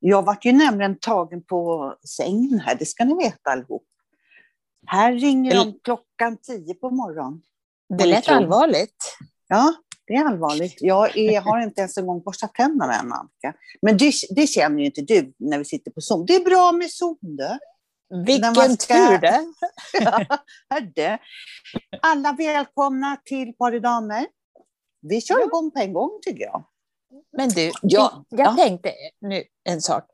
Jag 0.00 0.24
vart 0.24 0.44
ju 0.44 0.52
nämligen 0.52 0.98
tagen 0.98 1.44
på 1.44 1.94
sängen 2.16 2.60
här, 2.60 2.74
det 2.74 2.86
ska 2.86 3.04
ni 3.04 3.14
veta 3.14 3.50
allihop. 3.50 3.84
Här 4.86 5.12
ringer 5.12 5.54
de 5.54 5.78
klockan 5.84 6.36
tio 6.42 6.74
på 6.74 6.90
morgonen. 6.90 7.42
Det 7.98 8.06
lät 8.06 8.28
allvarligt. 8.28 9.16
Ja, 9.48 9.74
det 10.06 10.14
är 10.14 10.24
allvarligt. 10.24 10.76
Jag 10.80 11.16
är, 11.16 11.40
har 11.50 11.60
inte 11.60 11.80
ens 11.80 11.96
en 11.96 12.06
gång 12.06 12.22
borstat 12.22 12.54
tänderna 12.54 12.94
än, 12.94 13.12
Annika. 13.12 13.54
Men 13.82 13.96
det, 13.96 14.12
det 14.36 14.46
känner 14.46 14.78
ju 14.78 14.86
inte 14.86 15.00
du 15.00 15.32
när 15.38 15.58
vi 15.58 15.64
sitter 15.64 15.90
på 15.90 16.00
Zoom. 16.00 16.26
Det 16.26 16.34
är 16.34 16.44
bra 16.44 16.72
med 16.72 16.90
Zoom, 16.90 17.18
du. 17.20 17.58
Vilken 18.26 18.54
ska... 18.54 18.94
tur 18.94 19.18
det! 19.18 19.44
ja, 20.68 20.80
det. 20.94 21.18
Alla 22.02 22.32
välkomna 22.32 23.16
till 23.24 23.52
Par 23.52 23.80
damer. 23.80 24.26
Vi 25.00 25.20
kör 25.20 25.46
igång 25.46 25.70
på 25.70 25.78
en 25.78 25.92
gång, 25.92 26.10
tycker 26.22 26.44
jag. 26.44 26.64
Men 27.36 27.48
du, 27.48 27.72
ja, 27.82 28.24
jag 28.28 28.46
ja. 28.46 28.56
tänkte 28.56 28.92
nu 29.20 29.44
en 29.64 29.80
sak. 29.80 30.04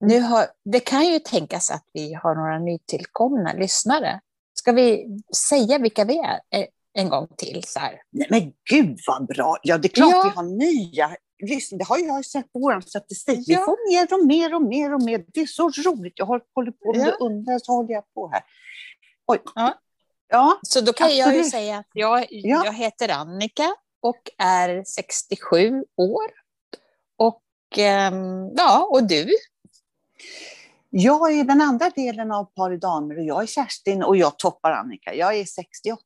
Nu 0.00 0.20
har, 0.20 0.46
det 0.64 0.80
kan 0.80 1.04
ju 1.04 1.18
tänkas 1.18 1.70
att 1.70 1.84
vi 1.92 2.14
har 2.14 2.34
några 2.34 2.58
nytillkomna 2.58 3.52
lyssnare. 3.52 4.20
Ska 4.54 4.72
vi 4.72 5.06
säga 5.48 5.78
vilka 5.78 6.04
vi 6.04 6.18
är 6.18 6.40
eh, 6.60 6.66
en 6.92 7.08
gång 7.08 7.28
till? 7.36 7.64
Så 7.66 7.78
här? 7.78 8.02
Nej, 8.10 8.26
men 8.30 8.52
gud 8.70 8.98
vad 9.06 9.26
bra! 9.26 9.56
Ja, 9.62 9.78
det 9.78 9.86
är 9.86 9.90
klart 9.90 10.10
ja. 10.10 10.22
vi 10.24 10.36
har 10.36 10.42
nya 10.42 11.16
lyssnare. 11.42 11.78
Det 11.78 11.84
har 11.84 11.98
jag 11.98 12.24
sett 12.24 12.52
på 12.52 12.58
vår 12.58 12.80
statistik. 12.80 13.48
Vi 13.48 13.54
får 13.54 13.90
mer 13.90 14.14
och 14.14 14.26
mer 14.26 14.54
och 14.54 14.62
mer 14.62 14.94
och 14.94 15.02
mer. 15.02 15.24
Det 15.34 15.40
är 15.40 15.46
så 15.46 15.70
roligt. 15.70 16.12
Jag 16.16 16.26
har 16.26 16.42
hållit 16.54 16.80
på 16.80 16.92
med 16.92 17.06
ja. 17.06 17.26
undrar 17.26 17.58
så 17.58 17.72
håller 17.72 17.94
jag 17.94 18.04
på 18.14 18.30
här. 18.32 18.42
Oj. 19.26 19.38
Ja. 19.54 19.74
ja. 20.28 20.58
Så 20.62 20.80
då 20.80 20.92
kan 20.92 21.06
absolut. 21.06 21.26
jag 21.26 21.36
ju 21.36 21.44
säga 21.44 21.78
att 21.78 21.88
jag, 21.92 22.26
jag 22.30 22.72
heter 22.74 23.08
Annika 23.08 23.74
och 24.00 24.30
är 24.38 24.84
67 24.84 25.84
år. 25.96 26.30
Och 27.16 27.42
ehm, 27.78 28.50
ja, 28.56 28.88
och 28.90 29.06
du? 29.06 29.28
Jag 30.90 31.32
är 31.32 31.44
den 31.44 31.60
andra 31.60 31.90
delen 31.90 32.32
av 32.32 32.44
Par 32.44 32.72
i 32.72 32.76
damer 32.76 33.18
och 33.18 33.24
jag 33.24 33.42
är 33.42 33.46
Kerstin 33.46 34.02
och 34.02 34.16
jag 34.16 34.38
toppar 34.38 34.72
Annika. 34.72 35.14
Jag 35.14 35.38
är 35.38 35.44
68, 35.44 36.02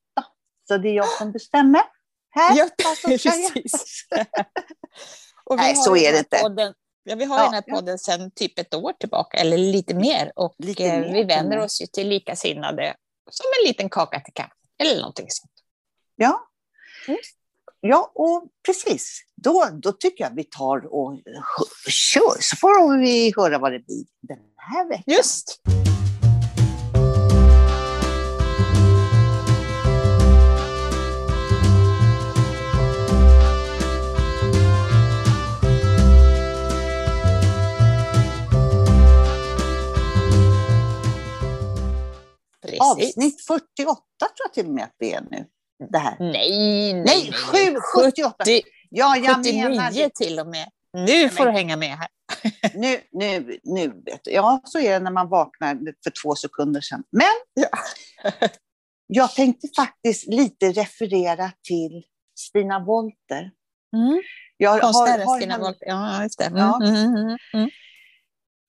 så 0.68 0.76
det 0.76 0.88
är 0.88 0.94
jag 0.94 1.08
som 1.08 1.32
bestämmer. 1.32 1.82
Här, 2.30 2.58
ja, 2.58 2.68
precis. 3.06 4.06
och 5.44 5.56
Nej, 5.56 5.76
så 5.76 5.96
är 5.96 6.12
det 6.12 6.18
inte. 6.18 6.38
Podden, 6.38 6.74
ja, 7.02 7.16
vi 7.16 7.24
har 7.24 7.38
ja, 7.38 7.44
den 7.44 7.54
här 7.54 7.62
podden 7.62 7.98
sedan 7.98 8.30
typ 8.30 8.58
ett 8.58 8.74
år 8.74 8.92
tillbaka, 8.92 9.36
eller 9.36 9.58
lite 9.58 9.94
mer. 9.94 10.32
Och 10.36 10.54
lite 10.58 10.84
eh, 10.84 11.00
mer, 11.00 11.12
vi 11.12 11.24
vänder 11.24 11.58
oss 11.58 11.82
ju 11.82 11.86
till 11.86 12.08
likasinnade 12.08 12.96
som 13.30 13.46
en 13.60 13.68
liten 13.68 13.88
kaka 13.88 14.20
till 14.20 14.34
kaffe, 14.34 14.54
eller 14.78 14.96
någonting 14.96 15.26
sånt. 15.28 15.52
Ja. 16.16 16.48
Mm. 17.08 17.18
Ja, 17.86 18.12
och 18.14 18.48
precis. 18.66 19.22
Då, 19.36 19.68
då 19.82 19.92
tycker 19.92 20.24
jag 20.24 20.34
vi 20.34 20.44
tar 20.44 20.94
och 20.94 21.20
kör, 21.88 22.36
så 22.40 22.56
får 22.56 22.98
vi 22.98 23.32
höra 23.36 23.58
vad 23.58 23.72
det 23.72 23.78
blir 23.78 24.04
den 24.22 24.38
här 24.56 24.88
veckan. 24.88 25.14
Just. 25.14 25.60
Precis. 42.62 42.80
Avsnitt 42.80 43.46
48 43.46 43.76
tror 43.86 44.00
jag 44.44 44.52
till 44.54 44.66
och 44.66 44.72
med 44.72 44.84
att 44.84 44.94
vi 44.98 45.12
är 45.12 45.26
nu 45.30 45.46
det 45.92 45.98
här. 45.98 46.16
Nej, 46.20 46.92
nej, 46.92 47.04
nej 47.04 47.32
7, 47.32 47.58
78. 47.96 48.34
70, 48.44 48.62
ja, 48.90 49.16
jag 49.16 49.36
79 49.36 49.68
menar... 49.68 50.08
till 50.08 50.38
och 50.38 50.46
med. 50.46 50.68
Nu 50.92 51.28
får 51.28 51.46
du 51.46 51.50
hänga 51.50 51.76
med 51.76 51.96
här. 51.98 52.08
nu, 52.74 53.00
nu, 53.12 53.58
nu. 53.62 54.02
Ja, 54.24 54.60
så 54.64 54.78
är 54.78 54.92
det 54.92 54.98
när 54.98 55.10
man 55.10 55.28
vaknar 55.28 55.74
för 56.04 56.12
två 56.22 56.34
sekunder 56.34 56.80
sedan. 56.80 57.04
Men 57.10 57.26
ja. 57.54 57.68
jag 59.06 59.34
tänkte 59.34 59.68
faktiskt 59.76 60.26
lite 60.26 60.72
referera 60.72 61.52
till 61.68 62.04
Stina 62.38 62.84
Wolter. 62.84 63.50
Mm. 63.96 64.22
Jag 64.56 64.80
Konstnären 64.80 65.26
har, 65.26 65.36
Stina 65.38 65.58
Wolter, 65.58 65.86
ja 65.86 66.22
just 66.22 66.38
det. 66.38 66.44
Mm, 66.44 66.58
ja. 66.58 66.80
Mm, 66.82 66.96
mm, 66.96 67.36
mm, 67.54 67.70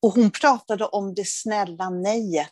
Och 0.01 0.12
hon 0.12 0.31
pratade 0.31 0.85
om 0.85 1.16
det 1.16 1.28
snälla 1.28 1.90
nejet. 1.90 2.51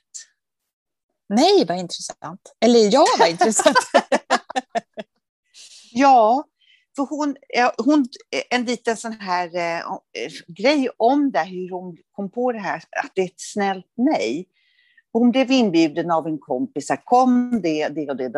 Nej, 1.30 1.66
vad 1.68 1.78
intressant. 1.78 2.42
Eller 2.66 2.94
ja, 2.94 3.06
vad 3.20 3.30
intressant. 3.30 3.78
ja, 5.92 6.44
för 6.96 7.04
hon, 7.04 7.36
hon, 7.78 8.06
eh, 8.32 8.58
en 8.60 8.66
liten 8.66 8.98
sån 8.98 9.14
här 9.14 9.56
eh, 9.56 9.80
eh 9.80 10.32
grej 10.48 10.90
om 10.98 11.32
det, 11.32 11.44
hur 11.44 11.70
hon 11.70 11.98
kom 12.12 12.32
på 12.32 12.52
det 12.52 12.60
här, 12.60 12.76
att 12.76 13.12
det 13.16 13.22
är 13.22 13.26
ett 13.26 13.34
snällt 13.42 13.92
nej. 13.98 14.48
Hon 15.12 15.32
blev 15.32 15.52
inbjuden 15.52 16.12
av 16.12 16.28
en 16.28 16.40
kompis, 16.40 16.92
att 16.92 17.06
kom 17.06 17.62
det, 17.64 17.88
det 17.88 18.10
och 18.10 18.18
det 18.18 18.32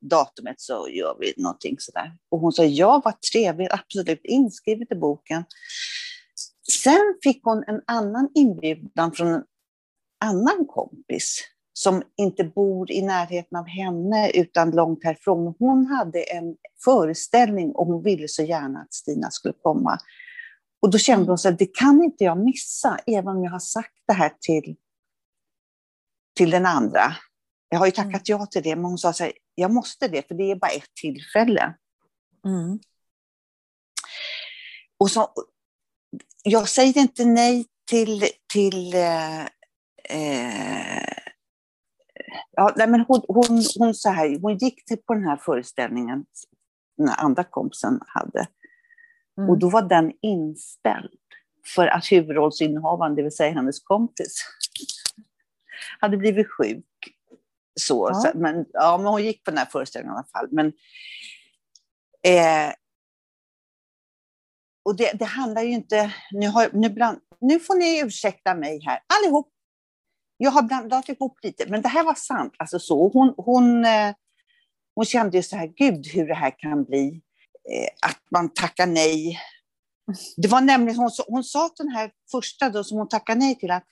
datumet 0.00 0.60
så 0.60 0.88
gör 0.88 1.16
vi 1.20 1.34
någonting 1.36 1.76
sådär. 1.78 2.12
Och 2.28 2.40
hon 2.40 2.52
sa 2.52 2.64
ja, 2.64 3.02
vad 3.04 3.20
trevligt, 3.20 3.72
absolut 3.72 4.20
inskrivet 4.24 4.92
i 4.92 4.94
boken. 4.94 5.44
Sen 6.82 7.18
fick 7.22 7.44
hon 7.44 7.64
en 7.66 7.82
annan 7.86 8.28
inbjudan 8.34 9.12
från 9.12 9.28
en 9.28 9.44
annan 10.20 10.66
kompis 10.68 11.40
som 11.72 12.02
inte 12.16 12.44
bor 12.44 12.90
i 12.90 13.02
närheten 13.02 13.58
av 13.58 13.66
henne 13.66 14.30
utan 14.30 14.70
långt 14.70 15.04
härifrån. 15.04 15.54
Hon 15.58 15.86
hade 15.86 16.22
en 16.22 16.56
föreställning 16.84 17.72
och 17.72 17.86
hon 17.86 18.02
ville 18.02 18.28
så 18.28 18.42
gärna 18.42 18.80
att 18.80 18.94
Stina 18.94 19.30
skulle 19.30 19.54
komma. 19.62 19.98
Och 20.82 20.90
då 20.90 20.98
kände 20.98 21.26
hon 21.26 21.38
att 21.52 21.58
det 21.58 21.74
kan 21.74 22.04
inte 22.04 22.24
jag 22.24 22.38
missa, 22.38 22.98
även 23.06 23.28
om 23.28 23.44
jag 23.44 23.50
har 23.50 23.58
sagt 23.58 24.02
det 24.06 24.12
här 24.12 24.32
till, 24.40 24.76
till 26.36 26.50
den 26.50 26.66
andra. 26.66 27.16
Jag 27.68 27.78
har 27.78 27.86
ju 27.86 27.92
mm. 27.96 28.12
tackat 28.12 28.28
ja 28.28 28.46
till 28.46 28.62
det, 28.62 28.76
men 28.76 28.84
hon 28.84 28.98
sa 28.98 29.12
så 29.12 29.24
här, 29.24 29.32
jag 29.54 29.70
måste 29.70 30.08
det, 30.08 30.28
för 30.28 30.34
det 30.34 30.50
är 30.50 30.56
bara 30.56 30.70
ett 30.70 30.94
tillfälle. 31.00 31.74
Mm. 32.46 32.78
Och 34.98 35.10
så, 35.10 35.32
jag 36.42 36.68
säger 36.68 36.98
inte 36.98 37.24
nej 37.24 37.66
till, 37.90 38.24
till 38.52 38.94
eh, 38.94 39.40
eh, 40.04 41.29
ja, 42.50 42.74
nej, 42.76 42.88
men 42.88 43.00
hon, 43.00 43.20
hon, 43.28 43.62
hon, 43.78 43.94
så 43.94 44.08
här, 44.08 44.38
hon 44.40 44.56
gick 44.56 44.84
till 44.84 44.96
på 44.96 45.14
den 45.14 45.24
här 45.24 45.36
föreställningen 45.36 46.24
den 46.96 47.08
andra 47.08 47.44
kompisen 47.44 48.00
hade. 48.06 48.46
Mm. 49.38 49.50
Och 49.50 49.58
då 49.58 49.70
var 49.70 49.82
den 49.82 50.12
inställd 50.22 51.10
för 51.74 51.86
att 51.86 52.12
huvudrollsinnehavaren, 52.12 53.14
det 53.14 53.22
vill 53.22 53.36
säga 53.36 53.52
hennes 53.52 53.80
kompis, 53.80 54.44
hade 56.00 56.16
blivit 56.16 56.50
sjuk. 56.50 56.84
Så, 57.80 58.08
ja. 58.12 58.14
så, 58.14 58.38
men, 58.38 58.66
ja, 58.72 58.98
men 58.98 59.06
hon 59.06 59.24
gick 59.24 59.44
på 59.44 59.50
den 59.50 59.58
här 59.58 59.66
föreställningen 59.66 60.14
i 60.14 60.18
alla 60.18 60.26
fall. 60.26 60.48
Men, 60.50 60.66
eh, 62.22 62.74
och 64.84 64.96
det, 64.96 65.12
det, 65.12 65.24
handlar 65.24 65.62
ju 65.62 65.70
inte... 65.70 66.14
Nu, 66.30 66.48
har, 66.48 66.70
nu, 66.72 66.90
bland, 66.90 67.18
nu 67.40 67.60
får 67.60 67.74
ni 67.74 68.00
ursäkta 68.00 68.54
mig 68.54 68.80
här, 68.84 69.00
allihop 69.06 69.48
jag 70.42 70.50
har 70.50 70.62
blandat 70.62 71.08
ihop 71.08 71.38
lite, 71.42 71.66
men 71.68 71.82
det 71.82 71.88
här 71.88 72.04
var 72.04 72.14
sant. 72.14 72.54
Alltså 72.58 72.78
så. 72.78 73.08
Hon, 73.08 73.34
hon, 73.36 73.84
eh, 73.84 74.14
hon 74.94 75.04
kände 75.04 75.36
ju 75.36 75.42
så 75.42 75.56
här, 75.56 75.66
gud 75.66 76.06
hur 76.06 76.28
det 76.28 76.34
här 76.34 76.58
kan 76.58 76.84
bli. 76.84 77.22
Eh, 77.72 78.08
att 78.08 78.20
man 78.30 78.54
tackar 78.54 78.86
nej. 78.86 79.38
Det 80.36 80.48
var 80.48 80.60
nämligen, 80.60 80.98
hon, 80.98 81.10
hon 81.28 81.44
sa 81.44 81.68
till 81.68 81.86
den 81.86 81.94
här 81.94 82.10
första 82.30 82.70
då, 82.70 82.84
som 82.84 82.98
hon 82.98 83.08
tackade 83.08 83.40
nej 83.40 83.58
till, 83.58 83.70
att 83.70 83.84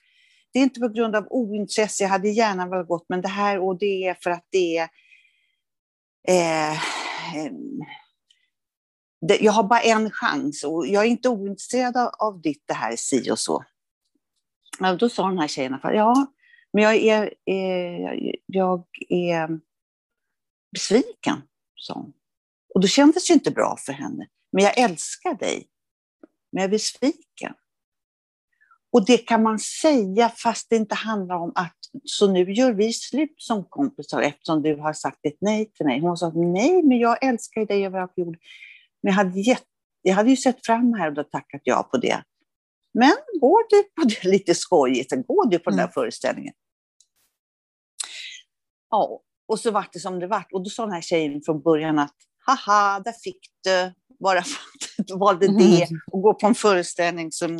det 0.53 0.59
är 0.59 0.63
inte 0.63 0.79
på 0.79 0.87
grund 0.87 1.15
av 1.15 1.27
ointresse, 1.29 2.03
jag 2.03 2.09
hade 2.09 2.29
gärna 2.29 2.67
velat 2.67 2.87
gått, 2.87 3.05
men 3.09 3.21
det 3.21 3.27
här 3.27 3.59
och 3.59 3.79
det 3.79 4.07
är 4.07 4.17
för 4.23 4.29
att 4.31 4.47
det 4.49 4.77
är 4.77 4.89
eh, 6.27 6.71
eh 6.71 7.51
det, 9.21 9.37
jag 9.41 9.51
har 9.51 9.63
bara 9.63 9.81
en 9.81 10.11
chans 10.11 10.63
och 10.63 10.87
jag 10.87 11.03
är 11.03 11.09
inte 11.09 11.29
ointresserad 11.29 11.97
av, 11.97 12.07
av 12.19 12.41
ditt 12.41 12.63
det 12.67 12.73
här 12.73 12.95
si 12.95 13.31
och 13.31 13.39
så. 13.39 13.63
Ja, 14.79 14.95
då 14.95 15.09
sa 15.09 15.27
den 15.27 15.39
här 15.39 15.47
tjejen, 15.47 15.79
ja, 15.83 16.33
men 16.73 16.83
jag 16.83 16.95
är, 16.95 17.33
är, 17.45 18.35
jag 18.45 18.85
är 19.09 19.59
besviken, 20.71 21.41
sa 21.75 21.93
hon. 21.93 22.13
Och 22.73 22.81
då 22.81 22.87
kändes 22.87 23.27
det 23.27 23.33
inte 23.33 23.51
bra 23.51 23.77
för 23.85 23.93
henne. 23.93 24.27
Men 24.51 24.63
jag 24.63 24.77
älskar 24.77 25.33
dig. 25.33 25.67
Men 26.51 26.61
jag 26.61 26.67
är 26.67 26.71
besviken. 26.71 27.53
Och 28.91 29.05
det 29.05 29.17
kan 29.17 29.43
man 29.43 29.59
säga 29.59 30.29
fast 30.29 30.69
det 30.69 30.75
inte 30.75 30.95
handlar 30.95 31.35
om 31.35 31.51
att 31.55 31.75
så 32.03 32.31
nu 32.31 32.53
gör 32.53 32.73
vi 32.73 32.93
slut 32.93 33.33
som 33.37 33.63
kompisar 33.63 34.21
eftersom 34.21 34.61
du 34.61 34.75
har 34.75 34.93
sagt 34.93 35.19
ett 35.23 35.37
nej 35.41 35.71
till 35.71 35.85
mig. 35.85 35.99
Hon 35.99 36.17
sa 36.17 36.31
nej, 36.35 36.83
men 36.83 36.99
jag 36.99 37.23
älskar 37.23 37.65
dig 37.65 37.85
över 37.85 37.99
allt 37.99 38.13
jord. 38.15 38.37
Men 39.03 39.11
jag 39.11 39.13
hade, 39.13 39.39
gett, 39.39 39.63
jag 40.01 40.15
hade 40.15 40.29
ju 40.29 40.37
sett 40.37 40.65
fram 40.65 40.93
här 40.93 41.19
och 41.19 41.31
tackat 41.31 41.61
ja 41.63 41.89
på 41.91 41.97
det. 41.97 42.23
Men 42.93 43.15
går 43.41 43.69
du 43.69 43.83
på 43.83 44.07
det 44.09 44.23
lite 44.29 44.55
skojigt, 44.55 45.11
går 45.11 45.49
du 45.49 45.59
på 45.59 45.69
den 45.69 45.77
där 45.77 45.83
mm. 45.83 45.93
föreställningen? 45.93 46.53
Ja, 48.89 49.21
och 49.47 49.59
så 49.59 49.71
vart 49.71 49.93
det 49.93 49.99
som 49.99 50.19
det 50.19 50.27
vart. 50.27 50.51
Och 50.51 50.63
då 50.63 50.69
sa 50.69 50.83
den 50.83 50.93
här 50.93 51.01
tjejen 51.01 51.41
från 51.45 51.61
början 51.61 51.99
att 51.99 52.15
haha, 52.45 52.99
där 52.99 53.11
fick 53.23 53.39
du. 53.63 53.93
bara 54.19 54.43
för 54.43 54.59
att 54.99 55.09
jag 55.09 55.17
valde 55.17 55.47
det 55.47 55.87
och 56.11 56.21
gå 56.21 56.33
på 56.33 56.47
en 56.47 56.55
föreställning 56.55 57.31
som 57.31 57.57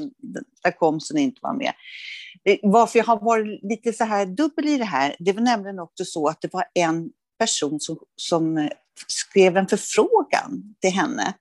där 0.63 0.71
Komsen 0.77 1.17
inte 1.17 1.39
var 1.41 1.53
med. 1.53 1.73
Varför 2.63 2.99
jag 2.99 3.05
har 3.05 3.19
varit 3.19 3.63
lite 3.63 3.93
så 3.93 4.03
här 4.03 4.25
dubbel 4.25 4.67
i 4.67 4.77
det 4.77 4.85
här, 4.85 5.15
det 5.19 5.33
var 5.33 5.41
nämligen 5.41 5.79
också 5.79 6.05
så 6.05 6.27
att 6.27 6.41
det 6.41 6.53
var 6.53 6.65
en 6.73 7.09
person 7.39 7.79
som, 7.79 7.99
som 8.15 8.69
skrev 9.07 9.57
en 9.57 9.67
förfrågan 9.67 10.75
till 10.81 10.91
henne 10.91 11.33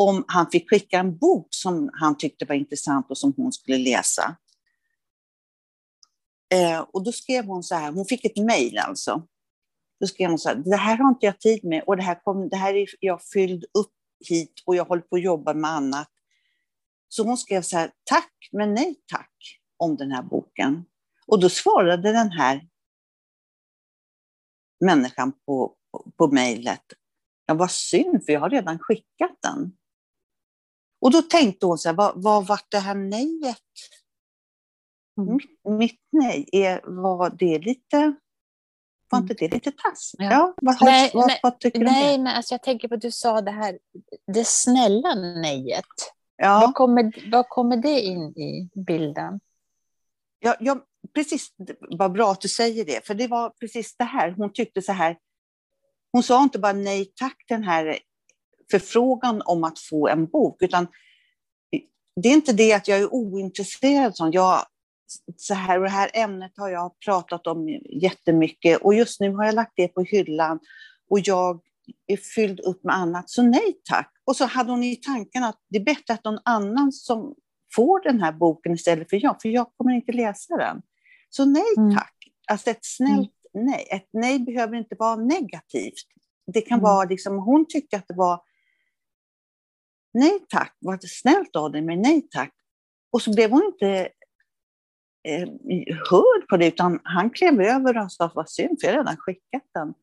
om 0.00 0.24
han 0.26 0.50
fick 0.50 0.70
skicka 0.70 0.98
en 0.98 1.18
bok 1.18 1.46
som 1.50 1.90
han 1.92 2.16
tyckte 2.16 2.44
var 2.44 2.54
intressant 2.54 3.10
och 3.10 3.18
som 3.18 3.34
hon 3.36 3.52
skulle 3.52 3.78
läsa. 3.78 4.36
Eh, 6.54 6.80
och 6.80 7.04
då 7.04 7.12
skrev 7.12 7.44
hon 7.44 7.62
så 7.62 7.74
här, 7.74 7.92
hon 7.92 8.04
fick 8.04 8.24
ett 8.24 8.36
mejl 8.36 8.78
alltså. 8.78 9.26
Då 10.00 10.06
skrev 10.06 10.28
hon 10.28 10.38
så 10.38 10.48
här, 10.48 10.56
det 10.56 10.76
här 10.76 10.96
har 10.96 11.08
inte 11.08 11.26
jag 11.26 11.40
tid 11.40 11.64
med 11.64 11.82
och 11.86 11.96
det 11.96 12.02
här, 12.02 12.14
kom, 12.24 12.48
det 12.48 12.56
här 12.56 12.74
är 12.74 12.86
jag 13.00 13.22
fylld 13.22 13.64
upp 13.64 13.92
hit 14.28 14.62
och 14.66 14.76
jag 14.76 14.84
håller 14.84 15.02
på 15.02 15.16
att 15.16 15.22
jobba 15.22 15.54
med 15.54 15.70
annat. 15.70 16.10
Så 17.08 17.22
hon 17.22 17.38
skrev 17.38 17.62
så 17.62 17.76
här, 17.76 17.92
tack 18.04 18.48
men 18.52 18.74
nej 18.74 18.96
tack 19.06 19.34
om 19.76 19.96
den 19.96 20.12
här 20.12 20.22
boken. 20.22 20.84
Och 21.26 21.40
då 21.40 21.48
svarade 21.48 22.12
den 22.12 22.30
här 22.30 22.68
människan 24.80 25.32
på, 25.32 25.76
på, 25.90 26.10
på 26.16 26.28
mejlet, 26.28 26.84
ja 27.46 27.54
vad 27.54 27.70
synd 27.70 28.24
för 28.24 28.32
jag 28.32 28.40
har 28.40 28.50
redan 28.50 28.78
skickat 28.78 29.38
den. 29.42 29.77
Och 31.00 31.10
då 31.10 31.22
tänkte 31.22 31.66
hon 31.66 31.78
så 31.78 31.88
här, 31.88 31.96
vad, 31.96 32.22
vad 32.22 32.46
var 32.46 32.60
det 32.68 32.78
här 32.78 32.94
nejet? 32.94 33.56
Mm. 35.18 35.34
Mitt, 35.34 35.78
mitt 35.78 36.00
nej, 36.12 36.48
är, 36.52 36.80
var 37.02 37.30
det 37.30 37.58
lite 37.58 38.14
var 39.10 39.18
inte 39.18 39.34
det 39.34 39.48
lite 39.48 39.70
tass? 39.70 40.14
Ja. 40.18 40.30
ja 40.30 40.54
vad, 40.62 40.76
nej, 40.80 41.10
vad, 41.14 41.26
nej, 41.26 41.40
vad 41.42 41.60
tycker 41.60 41.78
du 41.78 41.84
Nej, 41.84 42.18
men 42.18 42.36
alltså 42.36 42.54
jag 42.54 42.62
tänker 42.62 42.88
på 42.88 42.94
att 42.94 43.00
du 43.00 43.10
sa 43.10 43.40
det 43.40 43.50
här, 43.50 43.78
det 44.32 44.46
snälla 44.46 45.14
nejet. 45.14 45.84
Ja. 46.36 46.60
Vad, 46.60 46.74
kommer, 46.74 47.30
vad 47.30 47.48
kommer 47.48 47.76
det 47.76 48.00
in 48.00 48.38
i 48.38 48.70
bilden? 48.74 49.40
Ja, 50.38 50.56
ja, 50.60 50.80
precis, 51.14 51.48
vad 51.90 52.12
bra 52.12 52.32
att 52.32 52.40
du 52.40 52.48
säger 52.48 52.84
det, 52.84 53.06
för 53.06 53.14
det 53.14 53.26
var 53.26 53.50
precis 53.50 53.96
det 53.96 54.04
här. 54.04 54.30
Hon 54.30 54.52
tyckte 54.52 54.82
så 54.82 54.92
här, 54.92 55.16
hon 56.12 56.22
sa 56.22 56.42
inte 56.42 56.58
bara 56.58 56.72
nej 56.72 57.12
tack 57.14 57.44
den 57.48 57.62
här 57.62 57.98
förfrågan 58.70 59.42
om 59.44 59.64
att 59.64 59.78
få 59.78 60.08
en 60.08 60.26
bok, 60.26 60.62
utan 60.62 60.86
det 62.22 62.28
är 62.28 62.32
inte 62.32 62.52
det 62.52 62.72
att 62.72 62.88
jag 62.88 62.98
är 62.98 63.14
ointresserad. 63.14 64.16
Sånt. 64.16 64.34
Jag, 64.34 64.62
så 65.36 65.54
här, 65.54 65.78
och 65.78 65.84
det 65.84 65.90
här 65.90 66.10
ämnet 66.14 66.52
har 66.56 66.68
jag 66.68 66.98
pratat 67.04 67.46
om 67.46 67.68
jättemycket 68.02 68.80
och 68.80 68.94
just 68.94 69.20
nu 69.20 69.34
har 69.34 69.44
jag 69.44 69.54
lagt 69.54 69.72
det 69.76 69.88
på 69.88 70.02
hyllan 70.02 70.58
och 71.10 71.20
jag 71.20 71.60
är 72.06 72.16
fylld 72.16 72.60
upp 72.60 72.84
med 72.84 72.96
annat, 72.96 73.30
så 73.30 73.42
nej 73.42 73.80
tack. 73.84 74.12
Och 74.24 74.36
så 74.36 74.44
hade 74.44 74.70
hon 74.70 74.84
i 74.84 74.96
tanken 74.96 75.44
att 75.44 75.58
det 75.68 75.78
är 75.78 75.84
bättre 75.84 76.14
att 76.14 76.24
någon 76.24 76.38
annan 76.44 76.92
som 76.92 77.34
får 77.74 78.02
den 78.02 78.20
här 78.20 78.32
boken 78.32 78.72
istället 78.72 79.10
för 79.10 79.24
jag, 79.24 79.42
för 79.42 79.48
jag 79.48 79.66
kommer 79.76 79.92
inte 79.92 80.12
läsa 80.12 80.56
den. 80.56 80.82
Så 81.30 81.44
nej 81.44 81.74
mm. 81.76 81.94
tack. 81.94 82.14
Alltså 82.50 82.70
ett 82.70 82.84
snällt 82.84 83.32
mm. 83.54 83.66
nej. 83.66 83.88
Ett 83.90 84.08
nej 84.12 84.38
behöver 84.38 84.76
inte 84.76 84.96
vara 84.98 85.16
negativt. 85.16 86.06
Det 86.52 86.60
kan 86.60 86.78
mm. 86.78 86.90
vara 86.90 87.04
liksom, 87.04 87.38
hon 87.38 87.66
tyckte 87.68 87.96
att 87.96 88.08
det 88.08 88.14
var 88.14 88.40
nej 90.14 90.38
tack, 90.48 90.76
var 90.78 90.96
det 90.96 91.08
snällt 91.08 91.56
av 91.56 91.72
dig, 91.72 91.82
men 91.82 92.02
nej 92.02 92.28
tack. 92.30 92.54
Och 93.12 93.22
så 93.22 93.34
blev 93.34 93.50
hon 93.50 93.64
inte 93.64 94.08
eh, 95.28 95.48
hörd 96.10 96.48
på 96.48 96.56
det, 96.56 96.66
utan 96.66 97.00
han 97.02 97.30
klev 97.30 97.60
över 97.60 98.04
och 98.04 98.12
sa 98.12 98.30
vad 98.34 98.50
synd, 98.50 98.80
för 98.80 98.88
jag 98.88 98.94
har 98.94 98.98
redan 98.98 99.16
skickat 99.16 99.62
den. 99.74 99.94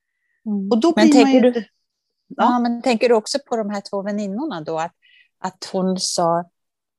Mm. 0.46 0.72
Och 0.72 0.80
då 0.80 0.94
men 0.96 1.12
tänker, 1.12 1.42
du, 1.42 1.48
inte... 1.48 1.60
ja. 2.28 2.44
ja. 2.44 2.60
men 2.60 2.82
tänker 2.82 3.10
du 3.10 3.16
också 3.16 3.40
på 3.50 3.58
de 3.58 3.70
här 3.70 3.82
två 3.82 4.02
väninnorna 4.02 4.62
då? 4.62 4.80
Att, 4.80 4.96
att 5.40 5.70
hon 5.72 6.00
sa 6.00 6.50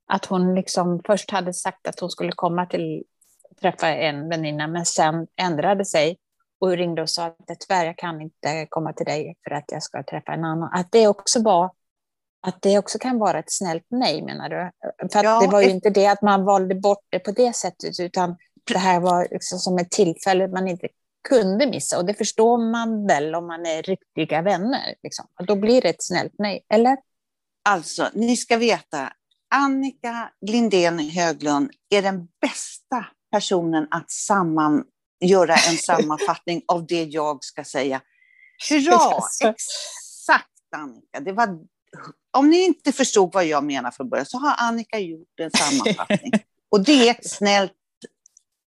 att 0.07 0.25
hon 0.25 0.55
liksom 0.55 1.01
först 1.07 1.31
hade 1.31 1.55
sagt 1.55 1.87
att 1.87 2.01
hon 2.01 2.11
skulle 2.11 2.33
komma 2.33 2.67
till 2.67 3.05
träffa 3.61 3.89
en 3.89 4.29
väninna, 4.29 4.67
men 4.67 4.87
sen 4.87 5.27
ändrade 5.37 5.85
sig 5.85 6.19
och 6.61 6.71
ringde 6.71 7.03
och 7.03 7.11
sa 7.11 7.27
att 7.27 7.61
tyvärr, 7.61 7.85
jag 7.85 7.99
kan 7.99 8.21
inte 8.21 8.67
komma 8.69 8.93
till 8.93 9.07
dig 9.07 9.37
för 9.45 9.51
att 9.51 9.65
jag 9.69 9.83
ska 9.83 10.03
träffa 10.03 10.33
en 10.33 10.45
annan. 10.45 10.71
Att 10.73 10.93
det 10.93 11.09
också 11.09 11.43
var 11.43 11.71
att 12.47 12.63
det 12.63 12.79
också 12.79 12.99
kan 12.99 13.19
vara 13.19 13.39
ett 13.39 13.53
snällt 13.53 13.87
nej, 13.91 14.23
menar 14.23 14.49
du? 14.49 14.71
För 15.13 15.25
ja, 15.25 15.41
det 15.41 15.47
var 15.47 15.61
ju 15.61 15.67
ett... 15.67 15.75
inte 15.75 15.91
det 15.91 16.07
att 16.07 16.23
man 16.23 16.45
valde 16.45 16.75
bort 16.75 17.05
det 17.09 17.19
på 17.19 17.31
det 17.31 17.57
sättet, 17.57 18.01
utan 18.01 18.37
det 18.65 18.79
här 18.79 19.01
var 19.01 19.29
liksom 19.31 19.59
som 19.59 19.79
ett 19.79 19.91
tillfälle 19.91 20.49
man 20.49 20.69
inte 20.69 20.89
kunde 21.29 21.67
missa. 21.67 21.99
Och 21.99 22.07
det 22.07 22.15
förstår 22.15 22.59
man 22.73 23.07
väl 23.07 23.35
om 23.35 23.47
man 23.47 23.67
är 23.67 23.83
riktiga 23.83 24.43
vänner. 24.43 24.95
Liksom. 25.03 25.27
Då 25.47 25.57
blir 25.57 25.83
det 25.83 25.89
ett 25.89 26.03
snällt 26.03 26.33
nej, 26.39 26.65
eller? 26.69 26.97
Alltså, 27.69 28.09
ni 28.15 28.37
ska 28.37 28.57
veta, 28.57 29.13
Annika 29.55 30.31
Lindén 30.41 30.99
Höglund 30.99 31.71
är 31.91 32.03
den 32.03 32.29
bästa 32.41 33.07
personen 33.33 33.89
att 33.91 34.11
samman, 34.11 34.85
göra 35.21 35.55
en 35.55 35.77
sammanfattning 35.77 36.63
av 36.69 36.87
det 36.87 37.05
jag 37.05 37.45
ska 37.45 37.65
säga. 37.65 38.01
Hurra! 38.69 39.21
Exakt 39.51 40.49
Annika, 40.77 41.21
det 41.21 41.33
var 41.33 41.59
om 42.37 42.51
ni 42.51 42.65
inte 42.65 42.93
förstod 42.93 43.33
vad 43.33 43.45
jag 43.45 43.65
menar 43.65 43.91
från 43.91 44.09
början 44.09 44.27
så 44.27 44.39
har 44.39 44.55
Annika 44.59 44.99
gjort 44.99 45.41
en 45.41 45.51
sammanfattning. 45.51 46.33
och 46.71 46.85
det 46.85 47.09
är 47.09 47.11
ett 47.11 47.31
snällt 47.31 47.73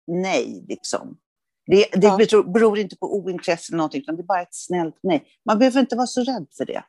nej, 0.08 0.66
liksom. 0.68 1.18
Det, 1.66 1.86
det 1.92 2.08
ja. 2.08 2.18
beror, 2.18 2.54
beror, 2.54 2.80
inte 2.80 2.96
på 2.96 3.16
ointresse 3.16 3.72
eller 3.72 3.78
någonting, 3.78 4.02
utan 4.02 4.16
det 4.16 4.22
är 4.22 4.26
bara 4.26 4.42
ett 4.42 4.56
snällt 4.56 5.00
nej. 5.04 5.24
Man 5.46 5.60
behöver 5.60 5.80
inte 5.80 5.96
vara 5.96 6.08
så 6.08 6.24
rädd 6.24 6.48
för 6.58 6.66
det. 6.66 6.84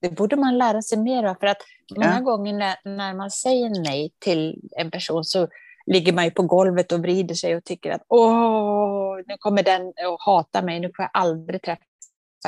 Det 0.00 0.10
borde 0.10 0.36
man 0.36 0.58
lära 0.58 0.82
sig 0.82 0.98
mer 0.98 1.24
av, 1.24 1.34
för 1.34 1.46
att 1.46 1.62
många 1.96 2.14
ja. 2.14 2.20
gånger 2.20 2.52
när, 2.52 2.76
när 2.84 3.14
man 3.14 3.30
säger 3.30 3.82
nej 3.82 4.14
till 4.18 4.60
en 4.76 4.90
person 4.90 5.24
så 5.24 5.48
ligger 5.86 6.12
man 6.12 6.24
ju 6.24 6.30
på 6.30 6.42
golvet 6.42 6.92
och 6.92 7.00
vrider 7.00 7.34
sig 7.34 7.56
och 7.56 7.64
tycker 7.64 7.90
att 7.90 8.02
åh, 8.08 9.16
nu 9.26 9.36
kommer 9.38 9.62
den 9.62 9.88
att 9.88 10.20
hata 10.26 10.62
mig, 10.62 10.80
nu 10.80 10.86
får 10.96 11.02
jag 11.02 11.10
aldrig 11.12 11.62
träffa 11.62 11.82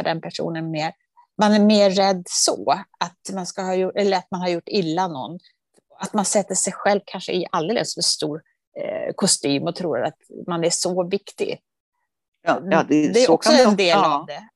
den 0.05 0.21
personen 0.21 0.71
mer 0.71 0.93
man 1.39 1.53
är 1.53 1.61
mer 1.61 1.91
rädd 1.91 2.23
så, 2.27 2.73
att 2.99 3.35
man, 3.35 3.47
ska 3.47 3.63
ha 3.63 3.75
gjort, 3.75 3.97
eller 3.97 4.17
att 4.17 4.31
man 4.31 4.41
har 4.41 4.49
gjort 4.49 4.69
illa 4.69 5.09
någon. 5.09 5.39
Att 5.99 6.13
man 6.13 6.25
sätter 6.25 6.55
sig 6.55 6.73
själv 6.73 7.01
kanske 7.05 7.33
i 7.33 7.47
alldeles 7.53 7.95
för 7.95 8.03
stor 8.03 8.43
eh, 8.79 9.15
kostym 9.15 9.63
och 9.63 9.77
tror 9.77 10.03
att 10.03 10.19
man 10.47 10.65
är 10.65 10.71
så 10.71 11.09
viktig. 11.09 11.61
Ja, 12.43 12.61
ja 12.71 12.85
det, 12.89 12.95
är, 12.95 13.13
det 13.13 13.25
är 13.25 13.31
också 13.31 13.53
en 13.53 13.77
del 13.77 13.89
ja. 13.89 14.19
av 14.19 14.27
det. 14.27 14.49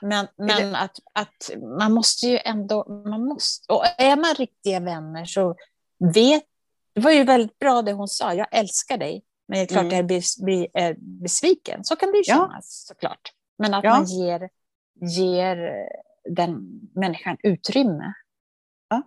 Men, 0.00 0.26
men 0.36 0.74
att, 0.74 0.96
att 1.14 1.50
man 1.78 1.92
måste 1.92 2.26
ju 2.26 2.38
ändå, 2.44 2.84
man 2.88 3.24
måste, 3.24 3.72
och 3.72 3.84
är 3.98 4.16
man 4.16 4.34
riktiga 4.34 4.80
vänner 4.80 5.24
så 5.24 5.56
vet, 6.14 6.42
det 6.94 7.00
var 7.00 7.10
ju 7.10 7.24
väldigt 7.24 7.58
bra 7.58 7.82
det 7.82 7.92
hon 7.92 8.08
sa, 8.08 8.34
jag 8.34 8.46
älskar 8.50 8.98
dig, 8.98 9.22
men 9.48 9.58
det 9.58 9.62
är 9.62 9.66
klart 9.66 9.82
mm. 9.82 9.96
jag 9.96 10.06
blir, 10.06 10.44
blir 10.44 10.68
är 10.74 10.96
besviken, 10.98 11.84
så 11.84 11.96
kan 11.96 12.12
det 12.12 12.18
ju 12.18 12.24
kännas 12.24 12.86
ja. 12.88 12.94
såklart. 12.94 13.32
Men 13.58 13.74
att 13.74 13.84
ja. 13.84 13.90
man 13.90 14.04
ger, 14.04 14.48
ger 15.00 15.56
den 16.28 16.80
människan 16.94 17.36
utrymme. 17.42 18.12
Ja. 18.88 19.02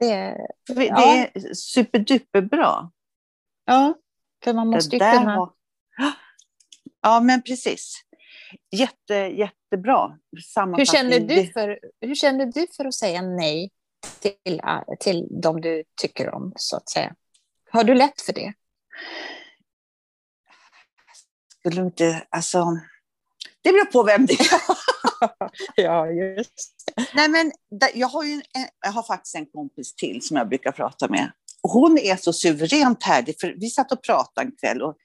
Det, 0.00 0.46
det 0.74 0.84
ja. 0.84 1.16
är 1.16 1.54
superduperbra. 1.54 2.90
Ja, 3.64 3.94
för 4.44 4.52
man 4.52 4.68
måste 4.68 4.96
ju 4.96 5.00
kunna... 5.00 5.36
Var... 5.36 5.52
Ja, 7.02 7.20
men 7.20 7.42
precis. 7.42 7.94
Jätte, 8.70 9.14
jättebra 9.14 10.18
hur 10.76 10.84
känner, 10.84 11.20
du 11.20 11.46
för, 11.46 11.80
hur 12.00 12.14
känner 12.14 12.46
du 12.46 12.66
för 12.76 12.84
att 12.84 12.94
säga 12.94 13.22
nej 13.22 13.70
till, 14.20 14.60
till 15.00 15.28
de 15.30 15.60
du 15.60 15.84
tycker 16.00 16.34
om, 16.34 16.52
så 16.56 16.76
att 16.76 16.88
säga? 16.88 17.14
Har 17.70 17.84
du 17.84 17.94
lätt 17.94 18.20
för 18.20 18.32
det? 18.32 18.52
Skulle 21.58 21.82
inte, 21.82 22.26
alltså, 22.30 22.64
det 23.62 23.72
beror 23.72 23.84
på 23.84 24.02
vem 24.02 24.26
det 24.26 24.32
är. 24.32 24.60
ja, 25.76 26.06
just 26.06 26.92
Nej, 27.14 27.28
men 27.28 27.52
jag 27.94 28.08
har, 28.08 28.24
ju 28.24 28.32
en, 28.32 28.42
jag 28.84 28.92
har 28.92 29.02
faktiskt 29.02 29.34
en 29.34 29.46
kompis 29.46 29.94
till 29.94 30.22
som 30.22 30.36
jag 30.36 30.48
brukar 30.48 30.72
prata 30.72 31.08
med. 31.08 31.32
Hon 31.62 31.98
är 31.98 32.16
så 32.16 32.32
suveränt 32.32 33.02
härlig, 33.02 33.40
för 33.40 33.54
vi 33.56 33.70
satt 33.70 33.92
och 33.92 34.02
pratade 34.02 34.46
en 34.46 34.56
kväll 34.60 34.82
och 34.82 34.96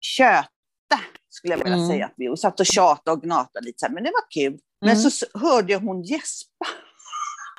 köta, 0.00 1.00
skulle 1.28 1.54
jag 1.54 1.58
vilja 1.58 1.74
mm. 1.74 1.88
säga. 1.88 2.06
Att 2.06 2.14
vi, 2.16 2.28
och 2.28 2.38
satt 2.38 2.60
och 2.60 2.66
tjatade 2.66 3.16
och 3.16 3.22
gnatade 3.22 3.66
lite, 3.66 3.88
men 3.88 4.04
det 4.04 4.10
var 4.10 4.30
kul. 4.30 4.60
Men 4.80 4.96
mm. 4.96 5.10
så 5.10 5.26
hörde 5.34 5.72
jag 5.72 5.80
hon 5.80 6.02
gäspa. 6.02 6.66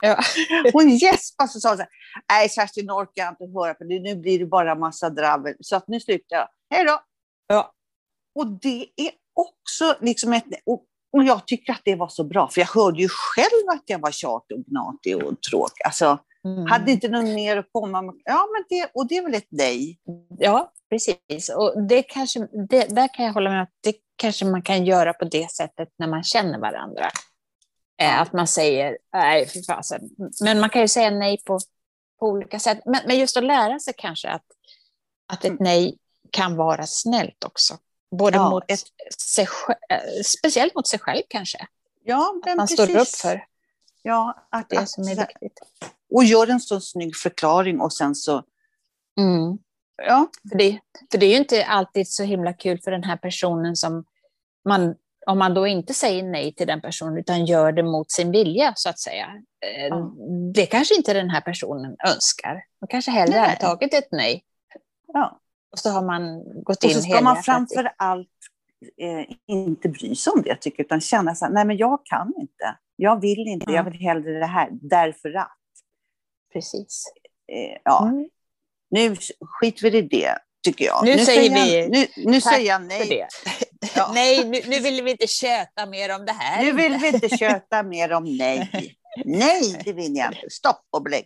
Ja. 0.02 0.20
Hon 0.74 0.90
gäspade 0.90 1.46
och 1.56 1.62
sa 1.62 1.76
så 1.76 1.78
här, 1.78 1.88
nej 2.30 2.50
Kerstin 2.50 2.92
orkar 2.92 3.24
jag 3.24 3.32
inte 3.32 3.60
höra 3.60 3.74
på, 3.74 3.84
nu 3.84 4.16
blir 4.16 4.40
det 4.40 4.46
bara 4.46 4.76
massa 4.76 5.10
dravel. 5.10 5.56
Så 5.60 5.76
att 5.76 5.88
nu 5.88 6.00
slutar 6.00 6.36
jag. 6.36 6.48
Hej 6.70 6.86
då! 6.86 7.00
Ja. 7.48 7.74
Och 8.36 8.48
det 8.48 8.88
är 8.96 9.12
också 9.34 9.96
liksom 10.02 10.34
ett... 10.34 10.46
Och 10.66 10.86
och 11.14 11.24
jag 11.24 11.48
tycker 11.48 11.74
att 11.74 11.82
det 11.86 11.96
var 11.96 12.08
så 12.08 12.24
bra, 12.24 12.48
för 12.48 12.62
jag 12.62 12.68
hörde 12.68 13.02
ju 13.02 13.10
själv 13.10 13.70
att 13.70 13.84
jag 13.86 14.00
var 14.00 14.12
tjatig 14.12 14.58
och 14.58 14.66
gnatig 14.66 15.18
och 15.18 15.42
tråkig. 15.42 15.86
Alltså, 15.86 16.20
mm. 16.46 16.66
Hade 16.66 16.92
inte 16.92 17.08
någon 17.08 17.34
mer 17.34 17.58
att 17.58 17.70
komma 17.72 18.02
med. 18.02 18.16
Ja, 18.24 18.48
men 18.52 18.64
det, 18.70 18.92
och 18.94 19.08
det 19.08 19.18
är 19.18 19.24
väl 19.24 19.34
ett 19.34 19.48
nej. 19.50 20.00
Ja, 20.40 20.72
precis. 20.90 21.50
Och 21.50 21.84
det 21.88 22.04
kanske, 22.04 22.40
det, 22.70 22.96
där 22.96 23.14
kan 23.14 23.26
jag 23.26 23.34
hålla 23.34 23.50
med 23.50 23.62
att 23.62 23.74
det 23.84 23.96
kanske 24.16 24.46
man 24.46 24.62
kan 24.62 24.86
göra 24.86 25.14
på 25.14 25.26
det 25.26 25.52
sättet 25.52 25.90
när 25.98 26.08
man 26.08 26.24
känner 26.24 26.60
varandra. 26.60 27.10
Eh, 28.02 28.22
att 28.22 28.34
man 28.34 28.48
säger 28.48 28.98
nej, 29.14 29.48
för 29.48 29.74
fasen. 29.74 30.02
Men 30.44 30.60
man 30.60 30.70
kan 30.70 30.82
ju 30.82 30.88
säga 30.88 31.10
nej 31.10 31.44
på, 31.46 31.60
på 32.20 32.28
olika 32.28 32.60
sätt. 32.60 32.82
Men, 32.86 33.02
men 33.08 33.20
just 33.20 33.38
att 33.38 33.44
lära 33.44 33.80
sig 33.80 33.94
kanske 33.98 34.30
att, 34.30 34.46
att 35.34 35.46
ett 35.46 35.52
mm. 35.52 35.64
nej 35.64 35.98
kan 36.32 36.56
vara 36.56 36.86
snällt 36.86 37.44
också. 37.44 37.78
Både 38.12 38.38
ja, 38.38 38.50
mot 38.50 38.64
ett... 38.68 38.80
sig 39.18 39.48
eh, 39.90 39.98
speciellt 40.26 40.76
mot 40.76 40.88
sig 40.88 41.00
själv 41.00 41.22
kanske. 41.28 41.68
Ja, 42.04 42.34
att 42.46 42.58
man 42.58 42.68
precis. 42.68 42.86
står 42.86 43.00
upp 43.00 43.08
för 43.08 43.46
ja, 44.02 44.48
att, 44.52 44.70
det 44.70 44.90
som 44.90 45.04
är 45.04 45.16
viktigt. 45.16 45.60
Och 46.14 46.24
gör 46.24 46.48
en 46.48 46.60
så 46.60 46.82
snygg 46.82 47.16
förklaring 47.16 47.82
och 47.82 47.94
sen 47.94 48.16
så... 48.16 48.44
Mm. 49.20 49.58
Ja. 50.08 50.28
För 50.52 50.58
det, 50.58 50.80
för 51.12 51.18
det 51.18 51.26
är 51.26 51.30
ju 51.30 51.38
inte 51.38 51.66
alltid 51.66 52.08
så 52.08 52.24
himla 52.24 52.54
kul 52.54 52.80
för 52.84 52.92
den 52.92 53.04
här 53.04 53.18
personen 53.18 53.76
som 53.76 54.06
man 54.66 54.96
om 55.26 55.40
man 55.40 55.54
då 55.54 55.68
inte 55.68 55.94
säger 55.94 56.24
nej 56.24 56.54
till 56.56 56.68
den 56.68 56.82
personen 56.82 57.18
utan 57.18 57.46
gör 57.46 57.72
det 57.72 57.84
mot 57.84 58.12
sin 58.12 58.32
vilja 58.32 58.74
så 58.76 58.90
att 58.90 59.00
säga. 59.00 59.26
Eh, 59.66 59.86
ja. 59.86 60.14
Det 60.54 60.66
kanske 60.66 60.96
inte 60.96 61.14
den 61.14 61.30
här 61.30 61.42
personen 61.42 61.96
önskar. 62.08 62.64
Man 62.82 62.88
kanske 62.88 63.12
hellre 63.12 63.40
nej. 63.40 63.50
hade 63.50 63.62
tagit 63.62 63.94
ett 63.94 64.08
nej. 64.12 64.44
Ja. 65.08 65.41
Och 65.72 65.80
så 65.80 65.90
har 65.90 66.06
man 66.06 66.44
gått 66.64 66.84
in 66.84 66.90
Och 66.90 66.96
så 66.96 67.02
ska 67.02 67.22
man 67.22 67.44
framför 67.44 67.92
allt 67.98 68.28
eh, 69.02 69.36
inte 69.48 69.90
bry 69.90 70.16
sig 70.16 70.34
om 70.34 70.42
det, 70.42 70.56
tycker, 70.56 70.84
utan 70.84 71.02
känna 71.02 71.36
så 71.36 71.46
här, 71.46 71.52
nej 71.52 71.66
men 71.66 71.78
jag 71.78 72.06
kan 72.06 72.34
inte. 72.40 72.78
Jag 72.96 73.22
vill 73.22 73.48
inte, 73.48 73.66
ja. 73.72 73.76
jag 73.76 73.84
vill 73.84 74.00
hellre 74.00 74.40
det 74.40 74.46
här, 74.46 74.70
därför 74.72 75.34
att. 75.34 75.58
Precis. 76.54 77.06
Eh, 77.52 77.78
ja. 77.84 78.08
Mm. 78.08 78.30
Nu 78.90 79.16
skiter 79.60 79.92
vi 79.92 79.98
i 79.98 80.02
det, 80.02 80.38
tycker 80.64 80.86
jag. 80.86 81.06
Nu, 81.06 81.16
nu 81.16 81.26
säger 81.26 81.54
vi 81.54 81.82
jag, 81.82 81.92
nu, 81.92 82.08
nu 82.26 82.42
säger 82.42 82.68
jag 82.68 82.82
nej. 82.82 83.28
Ja. 83.96 84.12
Nej, 84.14 84.46
nu, 84.46 84.62
nu, 84.68 84.80
vill 84.80 85.04
vi 85.04 85.12
inte 85.12 85.28
köta 85.28 85.86
mer 85.86 86.16
om 86.16 86.26
det 86.26 86.32
här. 86.32 86.64
Nu 86.64 86.72
vill 86.72 86.98
vi 86.98 87.08
inte 87.08 87.38
köta 87.38 87.84
mer 87.84 88.12
om 88.12 88.24
nej. 88.38 88.70
Nej, 89.26 89.82
det 89.86 89.94
vill 89.94 90.16
jag 90.16 90.28
inte. 90.28 90.50
Stopp 90.50 90.86
och 90.92 91.04
belägg. 91.04 91.26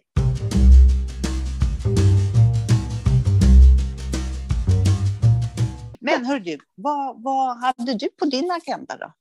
Men 6.25 6.31
hör 6.31 6.39
du, 6.39 6.57
vad, 6.75 7.23
vad 7.23 7.57
hade 7.57 7.93
du 7.93 8.09
på 8.09 8.25
din 8.25 8.51
agenda 8.51 8.97
då? 8.97 9.13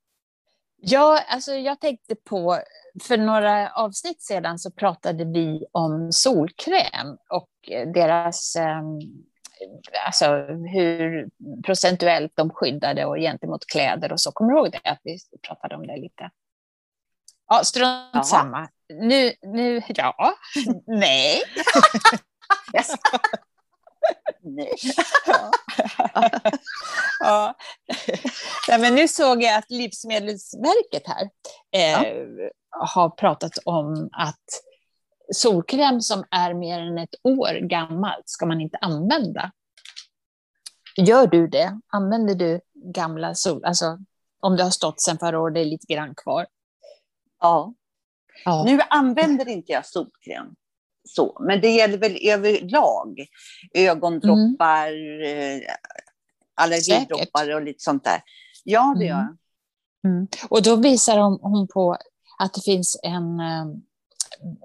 Ja, 0.76 1.20
alltså 1.28 1.52
jag 1.52 1.80
tänkte 1.80 2.14
på, 2.14 2.58
för 3.02 3.16
några 3.16 3.70
avsnitt 3.70 4.23
sedan 4.23 4.58
så 4.58 4.70
pratade 4.70 5.25
vi 5.25 5.66
om 5.73 6.12
solkräm 6.12 7.16
och 7.30 7.49
deras 7.94 8.56
um, 8.56 9.00
alltså 10.06 10.26
hur 10.73 11.28
procentuellt 11.64 12.32
de 12.34 12.50
skyddade 12.50 13.04
och 13.04 13.16
gentemot 13.16 13.66
kläder 13.66 14.12
och 14.12 14.20
så. 14.20 14.32
Kommer 14.32 14.52
du 14.52 14.58
ihåg 14.58 14.73
det? 14.73 14.90
Att 14.90 15.00
vi 15.02 15.18
pratade 15.46 15.76
om 15.76 15.87
det 15.87 15.96
lite. 15.96 16.30
Ja, 17.49 17.64
strunt 17.64 18.11
Jaha. 18.12 18.23
samma. 18.23 18.68
Nu, 18.88 19.32
nu, 19.42 19.82
ja, 19.88 20.34
nej. 20.87 21.42
nej. 24.42 24.75
ja. 27.20 27.54
ja. 28.68 28.78
men 28.78 28.94
nu 28.94 29.08
såg 29.08 29.42
jag 29.42 29.58
att 29.58 29.70
Livsmedelsverket 29.70 31.02
här 31.06 31.30
eh, 31.73 32.08
ja. 32.11 32.61
har 32.70 33.11
pratat 33.11 33.58
om 33.64 34.08
att 34.12 34.44
solkräm 35.32 36.00
som 36.00 36.25
är 36.30 36.54
mer 36.54 36.80
än 36.80 36.99
ett 36.99 37.14
år 37.23 37.68
gammalt 37.68 38.28
ska 38.28 38.46
man 38.46 38.61
inte 38.61 38.78
använda. 38.78 39.52
Gör 40.96 41.26
du 41.26 41.46
det? 41.46 41.80
Använder 41.88 42.34
du 42.34 42.61
gamla 42.75 43.34
sol, 43.34 43.64
alltså 43.64 43.99
om 44.40 44.56
det 44.56 44.62
har 44.62 44.70
stått 44.70 45.00
sedan 45.00 45.18
förra 45.18 45.40
året, 45.40 45.54
det 45.54 45.61
är 45.61 45.64
lite 45.64 45.94
grann 45.94 46.14
kvar? 46.14 46.46
Ja. 47.40 47.75
ja. 48.44 48.64
Nu 48.64 48.80
använder 48.90 49.49
inte 49.49 49.73
jag 49.73 49.87
solkräm 49.87 50.54
så, 51.04 51.37
men 51.40 51.61
det 51.61 51.70
gäller 51.70 51.99
väl 51.99 52.18
överlag. 52.23 53.26
Ögondroppar, 53.75 54.88
mm. 54.88 55.62
Allergidroppar 56.54 57.54
och 57.54 57.62
lite 57.62 57.82
sånt 57.82 58.04
där. 58.04 58.23
Ja, 58.64 58.94
det 58.99 59.04
gör. 59.04 59.20
Mm. 59.20 59.37
mm. 60.04 60.26
Och 60.49 60.62
då 60.62 60.76
visar 60.76 61.18
hon 61.18 61.68
på 61.68 61.96
att 62.38 62.54
det 62.54 62.61
finns 62.61 63.00
en 63.02 63.40
eh, 63.40 63.66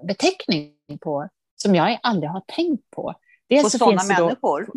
beteckning 0.06 0.74
på 1.00 1.28
som 1.56 1.74
jag 1.74 1.98
aldrig 2.02 2.30
har 2.30 2.42
tänkt 2.46 2.90
på. 2.90 3.14
Dels 3.48 3.62
på 3.62 3.78
sådana 3.78 4.04
människor? 4.04 4.66
Då, 4.66 4.72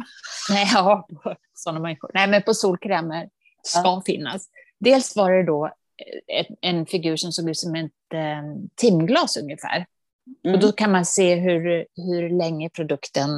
nej, 0.49 0.69
ja, 0.73 1.07
på 1.23 1.35
sådana 1.53 1.79
människor. 1.79 2.11
Nej, 2.13 2.27
men 2.27 2.41
på 2.41 2.53
solkrämer 2.53 3.29
ska 3.63 3.79
ja. 3.79 4.03
finnas. 4.05 4.49
Dels 4.79 5.15
var 5.15 5.31
det 5.31 5.43
då 5.43 5.73
ett, 6.27 6.47
en 6.61 6.85
figur 6.85 7.15
som 7.15 7.31
såg 7.31 7.49
ut 7.49 7.57
som 7.57 7.75
ett 7.75 7.91
um, 8.13 8.69
timglas 8.75 9.37
ungefär. 9.37 9.85
Mm. 10.43 10.55
Och 10.55 10.61
då 10.61 10.71
kan 10.71 10.91
man 10.91 11.05
se 11.05 11.35
hur, 11.35 11.85
hur 11.95 12.37
länge 12.37 12.69
produkten, 12.69 13.29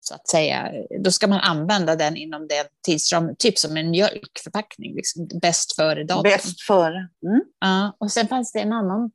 så 0.00 0.14
att 0.14 0.28
säga, 0.28 0.72
då 1.00 1.10
ska 1.10 1.26
man 1.26 1.40
använda 1.40 1.96
den 1.96 2.16
inom 2.16 2.48
den 2.48 2.66
tidsram, 2.86 3.36
typ 3.38 3.58
som 3.58 3.76
en 3.76 3.90
mjölkförpackning, 3.90 4.94
liksom, 4.94 5.28
bäst 5.42 5.76
före 5.76 6.04
datum. 6.04 6.22
Bäst 6.22 6.60
före. 6.60 7.08
Mm. 7.26 7.42
Ja, 7.60 7.96
och 7.98 8.12
sen 8.12 8.28
fanns 8.28 8.52
det 8.52 8.60
en 8.60 8.72
annan 8.72 9.10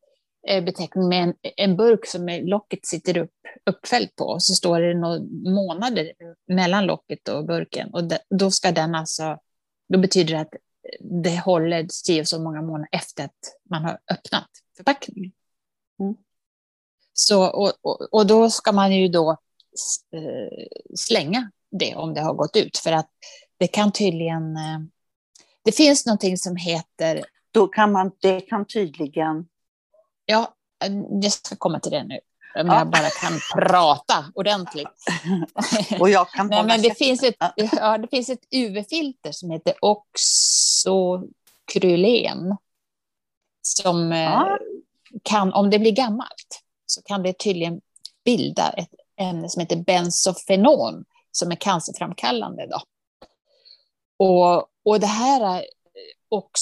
Eh, 0.48 0.63
beteckning 0.63 1.10
med 1.10 1.24
en, 1.24 1.34
en 1.41 1.75
burk 1.75 2.05
som 2.05 2.27
locket 2.43 2.86
sitter 2.86 3.17
upp, 3.17 3.31
uppfällt 3.65 4.15
på. 4.15 4.39
Så 4.39 4.53
står 4.53 4.81
det 4.81 4.93
några 4.93 5.19
månader 5.53 6.12
mellan 6.48 6.86
locket 6.86 7.27
och 7.27 7.45
burken. 7.45 7.93
Och 7.93 8.03
de, 8.03 8.17
då 8.29 8.51
ska 8.51 8.72
den 8.72 8.95
alltså, 8.95 9.38
då 9.89 10.00
betyder 10.00 10.34
det 10.34 10.39
att 10.39 10.53
det 11.00 11.39
håller 11.39 11.88
si 11.89 12.25
så 12.25 12.39
många 12.39 12.62
månader 12.62 12.89
efter 12.91 13.24
att 13.24 13.39
man 13.69 13.84
har 13.84 14.00
öppnat 14.12 14.50
förpackningen. 14.77 15.31
Så, 17.17 17.45
och, 17.45 17.74
och, 17.81 18.01
och, 18.12 18.27
då 18.27 18.50
ska 18.50 18.72
man 18.72 18.95
ju 18.95 19.07
då 19.07 19.31
eh, 20.12 20.65
slänga 20.95 21.51
det 21.72 21.95
om 21.95 22.13
det 22.13 22.22
har 22.22 22.34
gått 22.34 22.55
ut. 22.55 22.77
För 22.77 22.91
att 22.91 23.10
det 23.57 23.67
kan 23.67 23.91
tydligen... 23.91 24.55
Eh, 24.55 24.79
det 25.63 25.72
finns 25.72 26.05
någonting 26.05 26.38
som 26.38 26.55
heter... 26.55 27.25
Då 27.51 27.67
kan 27.67 27.91
man, 27.91 28.12
det 28.22 28.41
kan 28.41 28.65
tydligen 28.65 29.45
Ja, 30.25 30.53
jag 31.22 31.31
ska 31.31 31.55
komma 31.55 31.79
till 31.79 31.91
det 31.91 32.03
nu. 32.03 32.19
Om 32.55 32.67
ja. 32.67 32.77
jag 32.77 32.89
bara 32.89 33.10
kan 33.10 33.39
prata 33.55 34.25
ordentligt. 34.36 34.88
Och 36.00 36.10
jag 36.10 36.29
kan 36.29 36.48
Nej, 36.48 36.65
men 36.65 36.81
det, 36.81 36.98
finns 36.98 37.24
ett, 37.24 37.36
ja, 37.55 37.98
det 37.98 38.07
finns 38.07 38.29
ett 38.29 38.48
UV-filter 38.51 39.31
som 39.31 39.51
heter 39.51 39.74
oxokrylen. 39.81 42.57
Som 43.62 44.12
eh, 44.12 44.19
ja. 44.19 44.57
kan, 45.24 45.53
om 45.53 45.69
det 45.69 45.79
blir 45.79 45.91
gammalt, 45.91 46.63
så 46.95 47.01
kan 47.01 47.23
det 47.23 47.33
tydligen 47.33 47.81
bilda 48.25 48.69
ett 48.69 48.89
ämne 49.17 49.49
som 49.49 49.59
heter 49.59 49.75
bensofenon, 49.75 51.05
som 51.31 51.51
är 51.51 51.55
cancerframkallande. 51.55 52.67
Då. 52.67 52.81
Och, 54.25 54.67
och 54.85 54.99
det 54.99 55.07
här 55.07 55.57
är 55.57 55.65
ox, 56.29 56.61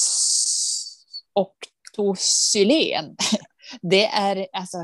oktosylen 1.33 3.15
det 3.81 4.05
är, 4.05 4.47
alltså, 4.53 4.77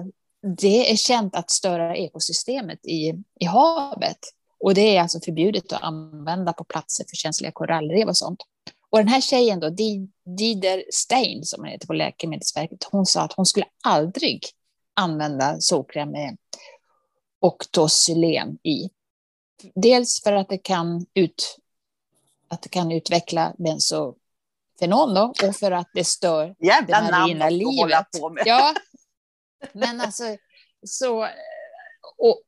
det 0.58 0.92
är 0.92 0.96
känt 0.96 1.36
att 1.36 1.52
störa 1.52 1.96
ekosystemet 1.96 2.86
i, 2.86 3.14
i 3.40 3.46
havet. 3.46 4.20
Och 4.60 4.74
det 4.74 4.96
är 4.96 5.02
alltså 5.02 5.20
förbjudet 5.26 5.74
att 5.74 5.84
använda 5.84 6.54
på 6.54 6.64
platser 6.64 7.06
för 7.10 7.16
känsliga 7.16 7.52
korallrev 7.52 8.08
och 8.08 8.18
sånt. 8.18 8.44
Och 8.90 8.98
den 8.98 9.08
här 9.08 9.22
tjejen 9.22 9.60
då, 9.60 9.70
Dider 10.38 10.84
Stein, 10.92 11.44
som 11.44 11.64
hon 11.64 11.72
heter 11.72 11.88
på 11.88 11.94
Läkemedelsverket, 11.94 12.84
hon 12.92 13.06
sa 13.06 13.22
att 13.22 13.34
hon 13.34 13.46
skulle 13.46 13.66
aldrig 13.84 14.46
använda 15.00 15.60
solkräm 15.60 16.12
med 16.12 16.38
oktosylen 17.40 18.58
i. 18.64 18.90
Dels 19.76 20.24
för 20.24 20.34
att 20.34 20.50
det 20.50 20.58
kan, 20.58 21.06
ut, 21.14 21.58
att 22.48 22.62
det 22.62 22.70
kan 22.70 22.92
utveckla 22.92 23.56
benzo, 23.58 24.16
fenon 24.80 25.14
då, 25.14 25.34
och 25.48 25.56
för 25.56 25.72
att 25.72 25.90
det 25.94 26.04
stör 26.04 26.56
Jävla 26.60 27.02
det 27.02 27.12
marina 27.12 27.50
livet. 27.50 27.80
Hålla 27.80 28.06
på 28.20 28.30
med. 28.30 28.44
Ja, 28.46 28.76
men 29.74 30.02
alltså 30.02 30.24
så... 30.86 31.28
Och, 32.18 32.42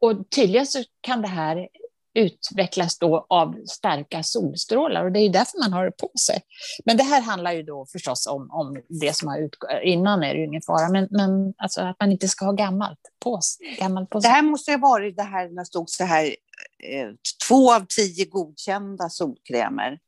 och 0.00 0.30
tydligen 0.30 0.66
så 0.66 0.84
kan 1.00 1.22
det 1.22 1.28
här 1.28 1.68
utvecklas 2.14 2.98
då 2.98 3.26
av 3.28 3.54
starka 3.66 4.22
solstrålar 4.22 5.04
och 5.04 5.12
det 5.12 5.20
är 5.20 5.22
ju 5.22 5.28
därför 5.28 5.58
man 5.58 5.72
har 5.72 5.84
det 5.84 5.90
på 5.90 6.10
sig. 6.26 6.40
Men 6.84 6.96
det 6.96 7.02
här 7.02 7.20
handlar 7.20 7.52
ju 7.52 7.62
då 7.62 7.86
förstås 7.92 8.26
om, 8.26 8.50
om 8.50 8.82
det 8.88 9.16
som 9.16 9.28
har 9.28 9.38
utgått. 9.38 9.70
Innan 9.82 10.22
är 10.22 10.34
det 10.34 10.40
ju 10.40 10.46
ingen 10.46 10.62
fara, 10.62 10.88
men, 10.88 11.08
men 11.10 11.54
alltså 11.56 11.80
att 11.80 11.96
man 12.00 12.12
inte 12.12 12.28
ska 12.28 12.44
ha 12.44 12.52
gammalt 12.52 13.00
på, 13.24 13.40
gammalt 13.78 14.10
på 14.10 14.20
sig. 14.20 14.28
Det 14.28 14.34
här 14.34 14.42
måste 14.42 14.70
ju 14.70 14.78
varit 14.78 15.16
det 15.16 15.22
här 15.22 15.48
när 15.48 15.62
det 15.62 15.66
stod 15.66 15.90
så 15.90 16.04
här, 16.04 16.24
eh, 16.24 17.08
två 17.48 17.74
av 17.74 17.86
tio 17.88 18.24
godkända 18.24 19.08
solkrämer. 19.08 19.98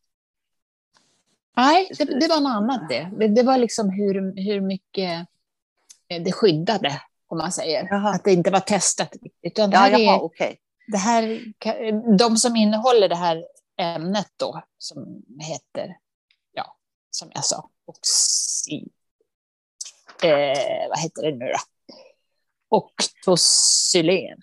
Nej, 1.56 1.90
det, 1.98 2.04
det, 2.04 2.28
var 2.28 2.40
något 2.40 2.52
annat 2.52 2.88
det. 2.88 3.10
det. 3.18 3.28
det. 3.28 3.42
var 3.42 3.58
liksom 3.58 3.90
hur, 3.90 4.44
hur 4.44 4.60
mycket 4.60 5.26
eh, 6.08 6.22
det 6.22 6.32
skyddade, 6.32 7.02
om 7.28 7.38
man 7.38 7.52
säger. 7.52 7.88
Jaha. 7.90 8.14
Att 8.14 8.24
det 8.24 8.32
inte 8.32 8.50
var 8.50 8.60
testat. 8.60 9.12
Utan 9.42 9.70
det 9.70 9.76
här 9.76 9.90
ja, 9.90 9.98
jaha, 9.98 10.16
är, 10.16 10.22
okay. 10.22 10.56
Det 10.90 10.98
här, 10.98 11.44
de 12.18 12.36
som 12.36 12.56
innehåller 12.56 13.08
det 13.08 13.16
här 13.16 13.44
ämnet 13.80 14.28
då, 14.36 14.62
som 14.78 15.22
heter, 15.40 15.96
ja, 16.52 16.76
som 17.10 17.30
jag 17.34 17.44
sa, 17.44 17.70
oxy, 17.86 18.82
eh, 20.22 20.88
vad 20.88 20.98
heter 20.98 21.22
det 21.22 21.36
nu 21.36 21.52
då? 21.52 21.58
Oktosylen. 22.70 24.38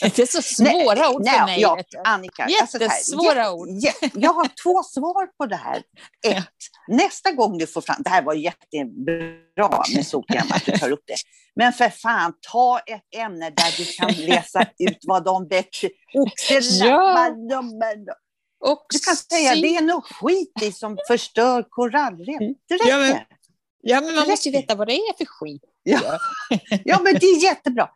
Det 0.00 0.18
är 0.18 0.26
så 0.26 0.42
svåra 0.42 0.94
nej, 0.94 1.08
ord 1.08 1.28
för 1.28 1.44
mig. 1.46 1.60
Ja, 1.60 1.78
Annika, 2.04 2.48
alltså 2.60 2.80
Jättesvåra 2.80 3.44
alltså 3.44 3.62
ord. 3.62 3.68
Jag 4.14 4.32
har 4.32 4.48
två 4.62 4.82
svar 4.82 5.26
på 5.26 5.46
det 5.46 5.56
här. 5.56 5.82
Ett, 6.26 6.46
nästa 6.88 7.32
gång 7.32 7.58
du 7.58 7.66
får 7.66 7.80
fram, 7.80 7.96
det 7.98 8.10
här 8.10 8.22
var 8.22 8.34
jättebra 8.34 9.82
med 9.94 10.06
solkräm 10.06 10.46
att 10.50 10.64
du 10.64 10.72
tar 10.72 10.90
upp 10.90 11.04
det. 11.06 11.16
Men 11.58 11.72
för 11.72 11.88
fan, 11.88 12.32
ta 12.52 12.78
ett 12.78 13.14
ämne 13.16 13.50
där 13.50 13.78
du 13.78 13.84
kan 13.84 14.26
läsa 14.26 14.62
ut 14.78 14.98
vad 15.02 15.24
de 15.24 15.48
betyder. 15.48 15.96
Ja. 16.80 17.36
Du 18.88 18.98
kan 18.98 19.16
säga 19.16 19.54
det 19.54 19.76
är 19.76 19.82
något 19.82 20.12
skit 20.12 20.52
i 20.62 20.72
som 20.72 20.98
förstör 21.08 21.66
korallrev. 21.68 22.54
Det 22.68 22.74
räcker. 22.74 22.88
Ja, 22.88 22.98
men, 22.98 23.16
ja, 23.80 24.00
men 24.00 24.14
man 24.14 24.28
måste 24.28 24.48
ju 24.48 24.52
veta 24.52 24.74
vad 24.74 24.86
det 24.86 24.92
är 24.92 25.16
för 25.16 25.24
skit. 25.24 25.62
Ja. 25.82 26.18
ja, 26.84 27.00
men 27.02 27.14
det 27.14 27.26
är 27.26 27.42
jättebra. 27.42 27.90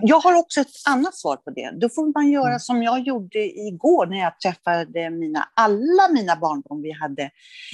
Jag 0.00 0.20
har 0.20 0.34
också 0.34 0.60
ett 0.60 0.68
annat 0.88 1.16
svar 1.16 1.36
på 1.36 1.50
det. 1.50 1.70
Då 1.80 1.88
får 1.88 2.12
man 2.12 2.30
göra 2.30 2.48
mm. 2.48 2.60
som 2.60 2.82
jag 2.82 3.00
gjorde 3.00 3.38
igår 3.38 4.06
när 4.06 4.18
jag 4.18 4.40
träffade 4.40 5.10
mina, 5.10 5.48
alla 5.54 6.08
mina 6.12 6.36
barnbarn. 6.36 6.82
Vi 6.82 6.92
hade 6.92 7.30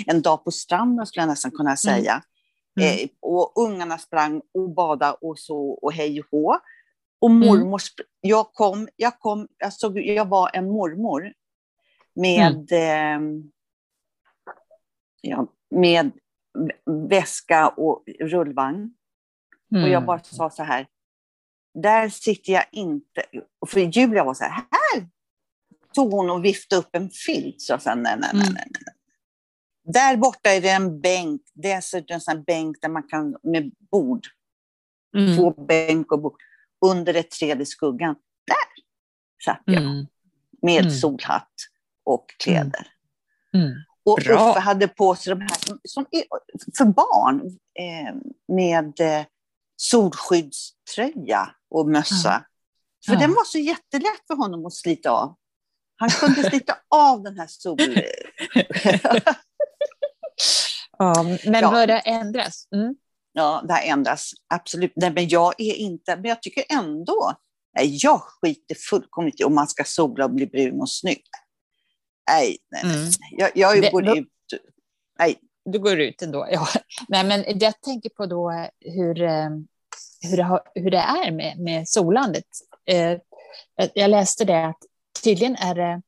en 0.07 0.23
dag 0.23 0.45
på 0.45 0.51
stranden 0.51 1.07
skulle 1.07 1.23
jag 1.23 1.29
nästan 1.29 1.51
kunna 1.51 1.71
mm. 1.71 1.77
säga. 1.77 2.23
Mm. 2.79 2.99
Eh, 2.99 3.09
och 3.21 3.53
ungarna 3.57 3.99
sprang 3.99 4.43
och 4.55 4.71
badade 4.71 5.17
och 5.21 5.39
så 5.39 5.71
och 5.71 5.93
hej 5.93 6.21
och 6.21 6.27
hå. 6.31 6.61
Och 7.21 7.31
mm. 7.31 7.49
mormor, 7.49 7.81
jag 8.21 8.53
kom, 8.53 8.89
jag 8.97 9.21
kom, 9.21 9.49
jag, 9.59 9.73
såg, 9.73 9.99
jag 9.99 10.29
var 10.29 10.51
en 10.53 10.71
mormor 10.71 11.33
med, 12.15 12.73
mm. 12.73 13.37
eh, 13.39 13.45
ja, 15.21 15.47
med 15.71 16.11
väska 17.09 17.69
och 17.69 18.05
rullvagn. 18.21 18.95
Mm. 19.73 19.85
Och 19.85 19.91
jag 19.91 20.05
bara 20.05 20.23
sa 20.23 20.51
så 20.51 20.63
här, 20.63 20.87
där 21.75 22.09
sitter 22.09 22.53
jag 22.53 22.65
inte. 22.73 23.23
För 23.67 23.81
Julia 23.81 24.25
var 24.25 24.35
så 24.35 24.45
här, 24.45 24.53
här 24.53 25.09
tog 25.95 26.13
hon 26.13 26.31
och 26.31 26.45
viftade 26.45 26.81
upp 26.81 26.89
en 26.93 27.11
filt. 27.11 27.61
Så 27.61 27.73
jag 27.73 27.83
sa, 27.83 27.95
nej, 27.95 28.17
nej, 28.19 28.31
nej, 28.33 28.43
mm. 28.43 28.55
nej, 28.55 28.67
nej. 28.71 28.95
Där 29.93 30.17
borta 30.17 30.51
är 30.51 30.61
det 30.61 30.71
en 30.71 31.01
bänk, 31.01 31.43
dessutom 31.55 32.15
en 32.15 32.21
sån 32.21 32.43
bänk 32.43 32.77
där 32.81 32.89
man 32.89 33.03
kan 33.03 33.37
med 33.43 33.73
bord. 33.91 34.27
Mm. 35.17 35.37
Två 35.37 35.51
bänk 35.51 36.13
och 36.13 36.21
bord. 36.21 36.41
Under 36.87 37.15
ett 37.15 37.31
träd 37.31 37.61
i 37.61 37.67
skuggan. 37.67 38.15
Där 38.47 38.85
satt 39.45 39.63
jag. 39.65 39.83
Mm. 39.83 40.07
Med 40.63 40.81
mm. 40.81 40.91
solhatt 40.91 41.53
och 42.05 42.27
kläder. 42.39 42.87
Mm. 43.55 43.67
mm. 43.67 43.79
Och 44.05 44.19
Bra. 44.25 44.51
Uffe 44.51 44.61
hade 44.61 44.89
på 44.89 45.15
sig 45.15 45.35
de 45.35 45.41
här 45.41 45.57
som, 45.59 45.79
som 45.85 46.07
för 46.79 46.85
barn 46.85 47.59
eh, 47.79 48.15
med 48.49 49.01
eh, 49.01 49.27
solskyddströja 49.77 51.51
och 51.71 51.89
mössa. 51.89 52.31
Mm. 52.31 52.43
För 53.07 53.13
ja. 53.13 53.19
den 53.19 53.31
var 53.31 53.45
så 53.45 53.59
jättelätt 53.59 54.27
för 54.27 54.37
honom 54.37 54.67
att 54.67 54.75
slita 54.75 55.11
av. 55.11 55.37
Han 55.97 56.11
kunde 56.11 56.43
slita 56.43 56.77
av 56.89 57.23
den 57.23 57.39
här 57.39 57.47
sol... 57.47 57.79
ja, 60.99 61.23
men 61.45 61.63
ja. 61.63 61.71
börjar 61.71 62.03
ändras? 62.05 62.69
Mm. 62.75 62.95
Ja, 63.33 63.65
det 63.69 63.75
ändras. 63.75 64.31
Absolut. 64.55 64.93
Nej, 64.97 65.11
men 65.11 65.29
jag 65.29 65.55
är 65.59 65.75
inte... 65.75 66.17
Men 66.17 66.25
jag 66.25 66.43
tycker 66.43 66.65
ändå... 66.69 67.33
Nej, 67.77 67.99
jag 68.03 68.21
skiter 68.21 68.75
fullkomligt 68.75 69.41
i 69.41 69.45
om 69.45 69.55
man 69.55 69.69
ska 69.69 69.85
sola 69.85 70.25
och 70.25 70.31
bli 70.31 70.47
brun 70.47 70.81
och 70.81 70.91
snygg. 70.91 71.23
Nej, 72.31 72.57
nej, 72.71 72.83
nej. 72.85 72.95
Mm. 72.95 73.11
Jag, 73.31 73.51
jag 73.55 73.93
går 73.93 74.03
det, 74.03 74.19
ut. 74.19 74.29
Nej, 75.19 75.37
du 75.65 75.79
går 75.79 76.01
ut 76.01 76.23
ändå. 76.23 76.49
Ja. 76.51 76.69
Nej, 77.09 77.25
men 77.25 77.59
jag 77.59 77.81
tänker 77.81 78.11
på 78.11 78.27
då 78.27 78.69
hur, 78.81 79.23
eh, 79.23 79.49
hur, 80.31 80.37
det, 80.37 80.43
har, 80.43 80.63
hur 80.75 80.91
det 80.91 80.99
är 80.99 81.31
med, 81.31 81.59
med 81.59 81.89
solandet. 81.89 82.45
Eh, 82.87 83.19
jag 83.95 84.11
läste 84.11 84.45
det 84.45 84.67
att 84.67 84.79
tydligen 85.25 85.57
är 85.57 85.75
det, 85.75 86.03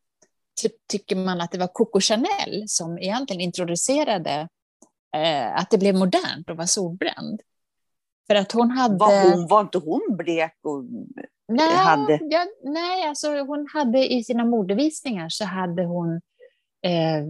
tycker 0.88 1.16
man 1.16 1.40
att 1.40 1.52
det 1.52 1.58
var 1.58 1.66
Coco 1.66 2.00
Chanel 2.00 2.64
som 2.66 2.98
egentligen 2.98 3.40
introducerade 3.40 4.48
eh, 5.16 5.56
att 5.56 5.70
det 5.70 5.78
blev 5.78 5.94
modernt 5.94 6.50
att 6.50 6.56
vara 6.56 6.66
solbränd. 6.66 7.40
För 8.26 8.34
att 8.34 8.52
hon 8.52 8.70
hade... 8.70 8.96
Var, 8.96 9.30
hon, 9.30 9.46
var 9.46 9.60
inte 9.60 9.78
hon 9.78 10.16
blek 10.16 10.58
och 10.62 10.84
nej, 11.48 11.74
hade... 11.74 12.18
Ja, 12.22 12.46
nej, 12.64 13.08
alltså 13.08 13.40
hon 13.40 13.68
hade 13.72 14.12
i 14.12 14.24
sina 14.24 14.44
modevisningar 14.44 15.28
så 15.28 15.44
hade 15.44 15.84
hon 15.84 16.20
eh, 16.82 17.24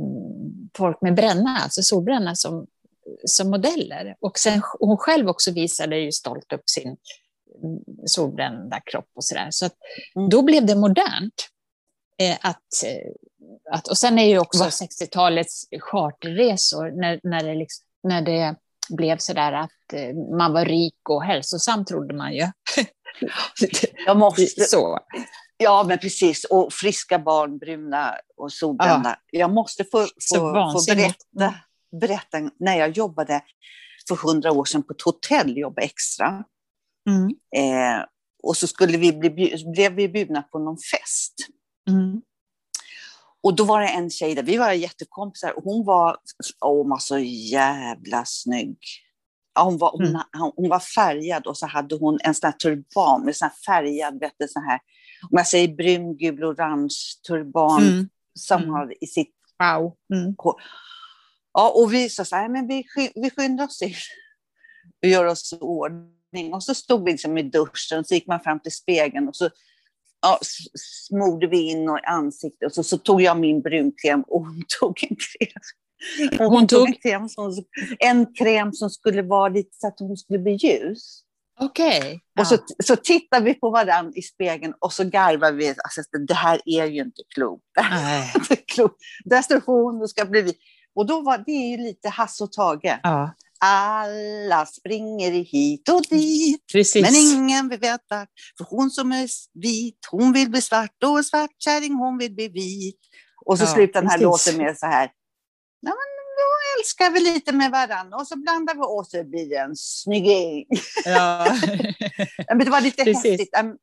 folk 0.76 1.00
med 1.00 1.14
bränna, 1.14 1.58
alltså 1.58 1.82
solbränna 1.82 2.34
som, 2.34 2.66
som 3.24 3.50
modeller. 3.50 4.16
Och 4.20 4.38
sen 4.38 4.62
hon 4.78 4.96
själv 4.96 5.28
också 5.28 5.52
visade 5.52 5.98
ju 5.98 6.12
stolt 6.12 6.52
upp 6.52 6.68
sin 6.70 6.96
solbrända 8.06 8.80
kropp 8.80 9.08
och 9.14 9.24
sådär. 9.24 9.48
Så 9.50 9.66
att, 9.66 9.74
mm. 10.16 10.28
då 10.28 10.42
blev 10.42 10.66
det 10.66 10.76
modernt. 10.76 11.48
Eh, 12.18 12.36
att, 12.40 12.84
eh, 12.84 13.12
att, 13.70 13.88
och 13.88 13.98
sen 13.98 14.18
är 14.18 14.28
ju 14.28 14.38
också 14.38 14.64
60-talets 14.64 15.64
charterresor, 15.80 17.00
när, 17.00 17.20
när, 17.22 17.44
det 17.44 17.54
liksom, 17.54 17.84
när 18.02 18.22
det 18.22 18.56
blev 18.90 19.18
sådär 19.18 19.52
att 19.52 19.92
eh, 19.92 20.36
man 20.38 20.52
var 20.52 20.64
rik 20.64 21.08
och 21.08 21.24
hälsosam, 21.24 21.84
trodde 21.84 22.14
man 22.14 22.34
ju. 22.34 22.46
Jag 24.06 24.16
måste, 24.16 24.64
så. 24.64 24.98
Ja, 25.56 25.84
men 25.88 25.98
precis. 25.98 26.44
Och 26.44 26.72
friska 26.72 27.18
barn, 27.18 27.58
bruna 27.58 28.14
och 28.36 28.52
solbrända. 28.52 29.16
Ja. 29.30 29.40
Jag 29.40 29.54
måste 29.54 29.84
få, 29.84 30.06
få, 30.32 30.72
få 30.72 30.94
berätta, 30.94 31.54
berätta 32.00 32.50
när 32.58 32.78
jag 32.78 32.90
jobbade 32.90 33.42
för 34.08 34.16
hundra 34.16 34.52
år 34.52 34.64
sedan 34.64 34.82
på 34.82 34.92
ett 34.92 35.02
hotell, 35.02 35.58
jobba 35.58 35.82
extra. 35.82 36.44
Mm. 37.08 37.28
Eh, 37.56 38.04
och 38.42 38.56
så 38.56 38.66
skulle 38.66 38.98
vi 38.98 39.12
bli, 39.12 39.54
blev 39.74 39.92
vi 39.92 40.08
bjudna 40.08 40.42
på 40.42 40.58
någon 40.58 40.78
fest. 40.78 41.34
Mm. 41.88 42.22
Och 43.42 43.56
då 43.56 43.64
var 43.64 43.80
det 43.80 43.88
en 43.88 44.10
tjej 44.10 44.34
där, 44.34 44.42
vi 44.42 44.56
var 44.56 44.72
jättekompisar, 44.72 45.56
och 45.56 45.64
hon 45.64 45.86
var, 45.86 46.16
oh, 46.60 46.76
hon 46.76 46.90
var 46.90 46.98
så 46.98 47.18
jävla 47.18 48.24
snygg. 48.24 48.78
Ja, 49.54 49.62
hon, 49.62 49.78
var, 49.78 50.02
mm. 50.02 50.20
hon, 50.32 50.52
hon, 50.56 50.68
var 50.68 50.80
färgad 50.80 51.46
och 51.46 51.58
så 51.58 51.66
hade 51.66 51.94
hon 51.94 52.18
en 52.24 52.34
sån 52.34 52.46
här 52.46 52.52
turban 52.52 53.24
med 53.24 53.36
sån 53.36 53.48
här 53.48 53.56
färgad, 53.66 54.20
vet 54.20 54.32
du, 54.38 54.48
sån 54.48 54.62
här 54.62 54.80
om 55.22 55.36
jag 55.36 55.46
säger 55.46 55.68
brun, 55.76 56.16
gul, 56.16 56.44
orange 56.44 56.96
turban 57.28 57.82
mm. 57.82 58.08
som 58.34 58.62
mm. 58.62 58.74
har 58.74 59.04
i 59.04 59.06
sitt... 59.06 59.34
Wow. 59.58 59.96
Mm. 60.14 60.34
Ja, 61.52 61.72
och 61.76 61.94
vi 61.94 62.08
sa 62.08 62.24
så 62.24 62.36
här, 62.36 62.48
men 62.48 62.66
vi, 62.66 62.84
vi 63.14 63.30
skyndar 63.30 63.64
oss 63.64 63.82
in 63.82 63.94
och 65.02 65.08
gör 65.08 65.24
oss 65.24 65.52
i 65.52 65.56
ordning. 65.60 66.54
Och 66.54 66.62
så 66.62 66.74
stod 66.74 67.04
vi 67.04 67.12
liksom 67.12 67.38
i 67.38 67.42
duschen, 67.42 68.04
så 68.04 68.14
gick 68.14 68.26
man 68.26 68.40
fram 68.40 68.60
till 68.60 68.72
spegeln 68.72 69.28
och 69.28 69.36
så 69.36 69.50
ja, 70.22 70.38
smorde 71.08 71.46
vi 71.46 71.70
in 71.70 71.88
och 71.88 72.08
ansiktet 72.08 72.66
och 72.66 72.72
så, 72.72 72.82
så 72.82 72.98
tog 72.98 73.22
jag 73.22 73.40
min 73.40 73.62
brunkräm 73.62 74.22
och 74.22 74.40
hon 74.40 74.64
tog 74.80 75.06
en 75.10 75.16
kräm. 75.16 75.62
Hon, 76.38 76.46
hon 76.46 76.66
tog 76.66 76.88
en 76.88 76.94
kräm, 76.94 77.28
som, 77.28 77.64
en 77.98 78.34
kräm 78.34 78.72
som 78.72 78.90
skulle 78.90 79.22
vara 79.22 79.48
lite 79.48 79.70
så 79.72 79.86
att 79.86 80.00
hon 80.00 80.16
skulle 80.16 80.38
bli 80.38 80.52
ljus. 80.52 81.22
Okej. 81.60 81.98
Okay. 81.98 82.18
Och 82.40 82.46
så, 82.46 82.56
så 82.84 82.96
tittar 82.96 83.40
vi 83.40 83.54
på 83.54 83.70
varandra 83.70 84.12
i 84.14 84.22
spegeln 84.22 84.74
och 84.78 84.92
så 84.92 85.04
garvar 85.04 85.52
vi. 85.52 85.68
Alltså, 85.68 86.02
det 86.28 86.34
här 86.34 86.60
är 86.64 86.86
ju 86.86 87.00
inte 87.00 87.22
klokt. 87.34 87.64
Där 89.24 89.42
står 89.42 89.62
hon 89.66 90.02
och 90.02 90.10
ska 90.10 90.24
bli 90.24 90.42
vi. 90.42 90.54
Och 90.94 91.06
då 91.06 91.20
var 91.20 91.38
det 91.38 91.52
ju 91.52 91.76
lite 91.76 92.08
Hasse 92.08 92.44
och 92.44 92.52
Tage. 92.52 92.98
Ja. 93.02 93.34
Alla 93.64 94.66
springer 94.66 95.30
hit 95.30 95.88
och 95.88 96.02
dit, 96.10 96.66
Precis. 96.72 97.02
men 97.02 97.14
ingen 97.14 97.68
vill 97.68 97.80
veta. 97.80 98.26
För 98.58 98.64
hon 98.70 98.90
som 98.90 99.12
är 99.12 99.28
vit, 99.54 99.98
hon 100.10 100.32
vill 100.32 100.50
bli 100.50 100.60
svart 100.60 101.04
och 101.04 101.26
svartkärring, 101.26 101.94
hon 101.94 102.18
vill 102.18 102.34
bli 102.34 102.48
vit. 102.48 103.00
Och 103.46 103.58
så 103.58 103.64
ja, 103.64 103.68
slutar 103.68 104.00
den 104.02 104.10
här 104.10 104.18
låten 104.18 104.56
med 104.56 104.78
så 104.78 104.86
här. 104.86 105.10
Ja, 105.80 105.90
men 105.90 106.20
älskar 106.78 107.10
vi 107.10 107.20
lite 107.20 107.52
med 107.52 107.70
varandra 107.70 108.16
och 108.16 108.26
så 108.26 108.38
blandar 108.38 108.74
vi 108.74 108.80
och 108.80 109.06
så 109.06 109.24
blir 109.24 109.48
det 109.48 109.56
en 109.56 109.76
snygging. 109.76 110.66
Ja. 111.04 111.56
men 112.48 112.58
det 112.58 112.70
var 112.70 112.80
lite 112.80 113.04
Precis. 113.04 113.30
häftigt. 113.30 113.58
Um, 113.60 113.76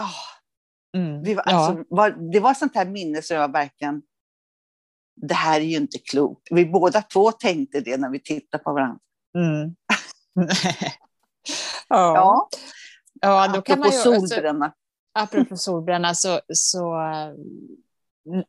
oh. 0.00 1.00
mm. 1.00 1.22
vi 1.22 1.34
var, 1.34 1.42
alltså, 1.42 1.78
ja. 1.78 1.84
var, 1.88 2.32
det 2.32 2.40
var 2.40 2.54
sånt 2.54 2.74
här 2.74 2.86
minne 2.86 3.22
som 3.22 3.36
jag 3.36 3.52
verkligen, 3.52 4.02
det 5.16 5.34
här 5.34 5.60
är 5.60 5.64
ju 5.64 5.76
inte 5.76 5.98
klokt. 5.98 6.48
Vi 6.50 6.66
båda 6.66 7.02
två 7.02 7.32
tänkte 7.32 7.80
det 7.80 7.96
när 7.96 8.10
vi 8.10 8.20
tittade 8.20 8.64
på 8.64 8.72
varandra. 8.72 8.98
Mm. 9.34 9.74
ja. 11.88 12.14
ja. 12.14 12.48
Ja, 13.20 13.52
då 13.54 13.62
kan 13.62 13.78
man 13.78 13.90
ju, 13.90 13.96
alltså, 13.96 14.26
solbränna. 14.26 14.74
Apropå 15.12 15.56
solbränna 15.56 16.14
så, 16.14 16.40
så 16.54 16.96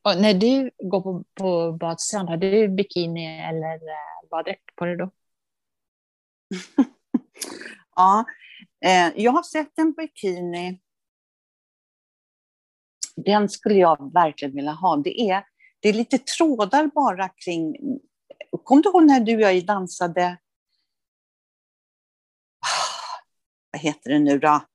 och 0.01 0.21
när 0.21 0.33
du 0.33 0.71
går 0.77 1.01
på, 1.01 1.23
på 1.33 1.71
badstrand, 1.71 2.29
har 2.29 2.37
du 2.37 2.67
bikini 2.67 3.39
eller 3.39 3.75
eh, 3.75 4.29
baddräkt 4.31 4.75
på 4.75 4.85
dig 4.85 4.97
då? 4.97 5.11
ja, 7.95 8.25
eh, 8.85 9.23
jag 9.23 9.31
har 9.31 9.43
sett 9.43 9.79
en 9.79 9.93
bikini. 9.93 10.81
Den 13.15 13.49
skulle 13.49 13.75
jag 13.75 14.13
verkligen 14.13 14.55
vilja 14.55 14.71
ha. 14.71 14.97
Det 14.97 15.21
är, 15.21 15.45
det 15.79 15.89
är 15.89 15.93
lite 15.93 16.17
trådar 16.17 16.87
bara 16.87 17.29
kring... 17.29 17.75
Kommer 18.63 18.83
du 18.83 18.89
ihåg 18.89 19.05
när 19.05 19.19
du 19.19 19.35
och 19.35 19.41
jag 19.41 19.65
dansade 19.65 20.37
vad 23.75 23.81
heter 23.81 24.09
det 24.09 24.19
nu 24.19 24.39
då? 24.39 24.65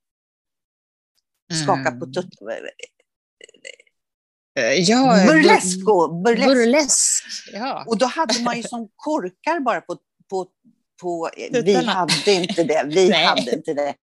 Skaka 1.65 1.91
på 1.91 2.07
tutt... 2.07 2.29
Eh, 4.59 4.73
ja, 4.73 5.25
burlesk. 5.27 5.85
burlesk. 6.25 6.47
burlesk. 6.47 7.25
Ja. 7.53 7.85
Och 7.87 7.99
då 7.99 8.07
hade 8.07 8.43
man 8.43 8.57
ju 8.57 8.63
som 8.63 8.89
korkar 8.97 9.61
bara 9.61 9.81
på... 9.81 9.97
på, 10.31 10.47
på 11.03 11.31
vi 11.37 11.75
hade 11.75 12.33
inte 12.33 12.65
det. 12.65 12.85
Vi 12.89 13.13
hade 13.13 13.55
inte 13.55 13.75
det. 13.75 13.95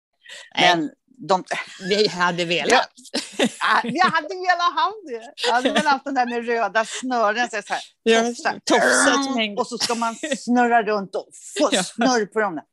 Men 0.59 0.89
de... 1.27 1.43
Vi 1.89 2.07
hade 2.07 2.45
velat. 2.45 2.89
Ja, 3.37 3.81
vi 3.83 3.99
hade 3.99 4.27
velat 4.27 4.73
ha 4.75 4.93
det. 5.07 5.33
Jag 5.47 5.53
hade 5.53 5.71
väl 5.71 5.85
haft 5.85 6.05
den 6.05 6.13
där 6.13 6.25
med 6.25 6.45
röda 6.45 6.85
snören. 6.85 7.49
Så 7.49 7.55
här, 7.55 7.81
ja, 8.03 8.33
tofsar. 8.63 9.59
Och 9.59 9.67
så 9.67 9.77
ska 9.77 9.95
man 9.95 10.15
snurra 10.37 10.83
runt 10.83 11.15
och 11.15 11.29
få 11.59 11.69
snurr 11.69 12.25
på 12.25 12.39
dem. 12.39 12.55
Där. 12.55 12.63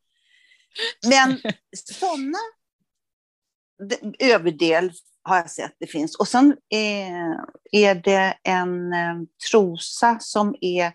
Men 1.09 1.41
sådana 1.75 2.39
överdel 4.19 4.93
har 5.23 5.37
jag 5.37 5.51
sett 5.51 5.77
det 5.79 5.87
finns. 5.87 6.17
Och 6.17 6.29
sen 6.29 6.57
är, 6.69 7.13
är 7.73 7.95
det 7.95 8.39
en 8.43 8.93
eh, 8.93 9.17
trosa 9.51 10.19
som 10.21 10.55
är, 10.61 10.93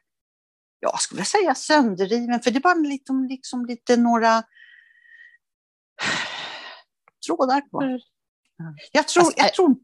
jag 0.80 1.02
skulle 1.02 1.26
säga 1.26 1.56
sönderriven, 1.56 2.40
för 2.40 2.52
det 2.52 2.58
är 2.58 2.62
bara 2.62 2.74
liksom, 2.74 3.28
liksom 3.28 3.66
lite 3.66 3.98
några 3.98 4.44
trådar 7.26 7.70
kvar. 7.70 8.02
Jag 8.92 9.08
tror, 9.08 9.24
alltså, 9.24 9.40
jag 9.40 9.54
tror 9.54 9.76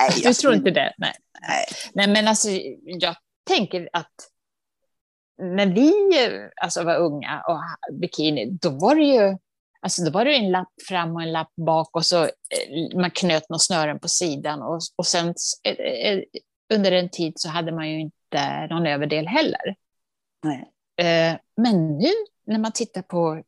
Nej, 0.00 0.20
jag 0.22 0.30
du 0.30 0.34
tror 0.34 0.54
inte 0.54 0.70
det? 0.70 0.94
Nej. 0.98 1.14
Nej. 1.40 1.64
Nej, 1.94 2.08
men 2.08 2.28
alltså 2.28 2.48
jag 2.84 3.16
tänker 3.46 3.88
att 3.92 4.14
när 5.42 5.66
vi 5.66 5.92
alltså, 6.62 6.84
var 6.84 6.96
unga 6.96 7.42
och 7.48 7.60
bikini, 8.00 8.58
då 8.62 8.70
var 8.70 8.94
det 8.94 9.04
ju 9.04 9.36
alltså, 9.82 10.04
då 10.04 10.10
var 10.10 10.24
det 10.24 10.34
en 10.34 10.50
lapp 10.50 10.72
fram 10.88 11.16
och 11.16 11.22
en 11.22 11.32
lapp 11.32 11.52
bak 11.56 11.96
och 11.96 12.06
så 12.06 12.24
eh, 12.24 12.98
man 13.00 13.10
knöt 13.10 13.48
några 13.48 13.58
snören 13.58 13.98
på 13.98 14.08
sidan 14.08 14.62
och, 14.62 14.80
och 14.96 15.06
sen 15.06 15.34
eh, 15.64 16.10
eh, 16.10 16.20
under 16.74 16.92
en 16.92 17.08
tid 17.08 17.32
så 17.36 17.48
hade 17.48 17.72
man 17.72 17.90
ju 17.90 18.00
inte 18.00 18.66
någon 18.70 18.86
överdel 18.86 19.26
heller. 19.26 19.76
Nej. 20.44 20.68
Men 21.56 21.98
nu 21.98 22.10
när 22.46 22.58
man 22.58 22.72
tittar 22.72 23.02
på 23.02 23.42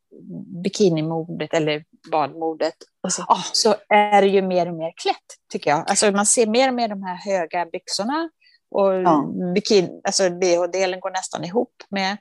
bikinimodet 0.65 1.55
eller 1.55 1.85
badmodet 2.11 2.75
så, 3.09 3.23
oh, 3.23 3.45
så 3.53 3.75
är 3.89 4.23
det 4.23 4.29
ju 4.29 4.43
mer 4.43 4.69
och 4.69 4.75
mer 4.75 4.93
klätt, 4.97 5.49
tycker 5.53 5.71
jag. 5.71 5.91
Alltså 5.91 6.11
man 6.11 6.27
ser 6.27 6.47
mer 6.47 6.69
och 6.69 6.75
mer 6.75 6.89
de 6.89 7.03
här 7.03 7.17
höga 7.17 7.67
byxorna 7.67 8.31
och 8.75 8.95
ja. 8.95 9.33
bikini, 9.55 10.01
alltså 10.05 10.23
bh-delen 10.23 11.01
går 11.01 11.11
nästan 11.11 11.45
ihop 11.45 11.83
med... 11.89 12.17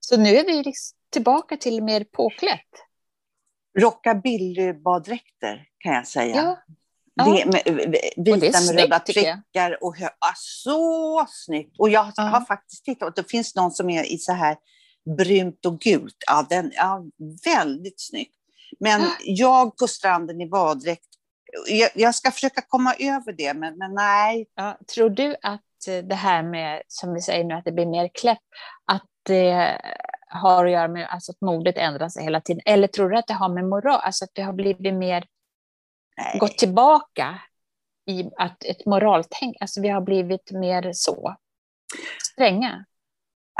Så 0.00 0.16
nu 0.16 0.36
är 0.36 0.44
vi 0.44 0.62
liksom 0.62 0.98
tillbaka 1.12 1.56
till 1.56 1.82
mer 1.82 2.04
påklätt. 2.04 2.70
Rockabilly-baddräkter 3.78 5.64
kan 5.78 5.94
jag 5.94 6.06
säga. 6.06 6.36
Ja. 6.36 6.58
Det, 7.24 7.46
med, 7.46 8.40
vita 8.40 8.60
med 8.60 8.80
röda 8.80 8.98
prickar. 8.98 9.84
Och 9.84 9.96
hö, 9.96 10.06
ah, 10.06 10.34
så 10.36 11.26
snyggt! 11.28 11.76
Och 11.78 11.90
jag 11.90 12.12
ja. 12.16 12.22
har 12.22 12.40
faktiskt 12.40 12.84
tittat, 12.84 13.08
och 13.08 13.14
det 13.24 13.30
finns 13.30 13.54
någon 13.54 13.70
som 13.70 13.90
är 13.90 14.12
i 14.12 14.18
så 14.18 14.32
här 14.32 14.56
brunt 15.18 15.66
och 15.66 15.80
gult. 15.80 16.16
Ja, 16.26 16.46
den, 16.48 16.72
ja, 16.74 17.04
väldigt 17.44 18.00
snyggt. 18.00 18.36
Men 18.80 19.02
jag 19.24 19.76
på 19.76 19.88
stranden 19.88 20.40
i 20.40 20.46
baddräkt, 20.46 21.08
jag, 21.68 21.90
jag, 21.94 22.14
ska 22.14 22.30
försöka 22.30 22.62
komma 22.68 22.94
över 22.98 23.32
det, 23.32 23.54
men, 23.54 23.78
men 23.78 23.94
nej. 23.94 24.46
Ja, 24.54 24.78
tror 24.94 25.10
du 25.10 25.36
att 25.42 25.60
det 25.86 26.14
här 26.14 26.42
med, 26.42 26.82
som 26.88 27.14
vi 27.14 27.20
säger 27.20 27.44
nu, 27.44 27.54
att 27.54 27.64
det 27.64 27.72
blir 27.72 27.86
mer 27.86 28.10
klätt, 28.14 28.38
att 28.84 29.06
det 29.22 29.80
har 30.28 30.66
att 30.66 30.72
göra 30.72 30.88
med 30.88 31.08
alltså, 31.10 31.32
att 31.32 31.40
modet 31.40 31.76
ändrar 31.76 32.08
sig 32.08 32.24
hela 32.24 32.40
tiden? 32.40 32.62
Eller 32.64 32.88
tror 32.88 33.10
du 33.10 33.16
att 33.16 33.26
det 33.26 33.34
har 33.34 33.48
med 33.48 33.64
moral, 33.64 34.00
alltså 34.02 34.24
att 34.24 34.30
det 34.32 34.42
har 34.42 34.52
blivit 34.52 34.94
mer, 34.94 35.24
nej. 36.16 36.38
gått 36.38 36.58
tillbaka 36.58 37.40
i 38.06 38.30
att 38.36 38.64
ett 38.64 38.86
moraltänk, 38.86 39.56
alltså 39.60 39.80
vi 39.80 39.88
har 39.88 40.00
blivit 40.00 40.50
mer 40.52 40.90
så 40.92 41.36
stränga? 42.32 42.84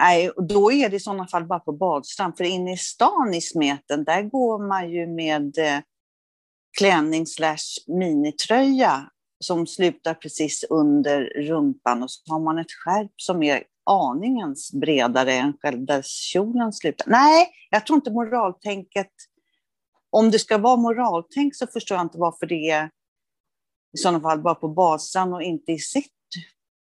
Nej, 0.00 0.30
då 0.37 0.72
är 0.72 0.88
det 0.88 0.96
i 0.96 1.00
sådana 1.00 1.26
fall 1.26 1.46
bara 1.46 1.60
på 1.60 1.72
badstrand. 1.72 2.37
För 2.37 2.44
inne 2.44 2.72
i 2.72 2.76
stan 2.76 3.34
i 3.34 3.40
Smeten, 3.40 4.04
där 4.04 4.22
går 4.22 4.68
man 4.68 4.90
ju 4.90 5.06
med 5.06 5.58
eh, 5.58 5.80
klänning 6.78 7.26
slash 7.26 7.84
minitröja 7.87 9.10
som 9.44 9.66
slutar 9.66 10.14
precis 10.14 10.64
under 10.70 11.24
rumpan 11.24 12.02
och 12.02 12.11
så 12.11 12.33
har 12.33 12.40
man 12.40 12.59
ett 12.59 12.72
skärp 12.85 13.12
som 13.16 13.42
är 13.42 13.62
aningens 13.90 14.72
bredare 14.72 15.33
än 15.33 15.52
själva 15.62 16.02
kjolen 16.02 16.72
slutar. 16.72 17.07
Nej, 17.09 17.48
jag 17.70 17.87
tror 17.87 17.96
inte 17.96 18.11
moraltänket... 18.11 19.11
Om 20.11 20.30
det 20.30 20.38
ska 20.38 20.59
vara 20.59 20.76
moraltänk 20.76 21.57
så 21.57 21.66
förstår 21.66 21.96
jag 21.96 22.04
inte 22.04 22.18
varför 22.18 22.46
det 22.46 22.70
är 22.70 22.90
i 23.94 23.98
sådana 23.98 24.20
fall 24.20 24.42
bara 24.42 24.54
på 24.54 24.68
basan 24.68 25.33
och 25.33 25.42
inte 25.42 25.72
i 25.72 25.78
sitt 25.78 26.11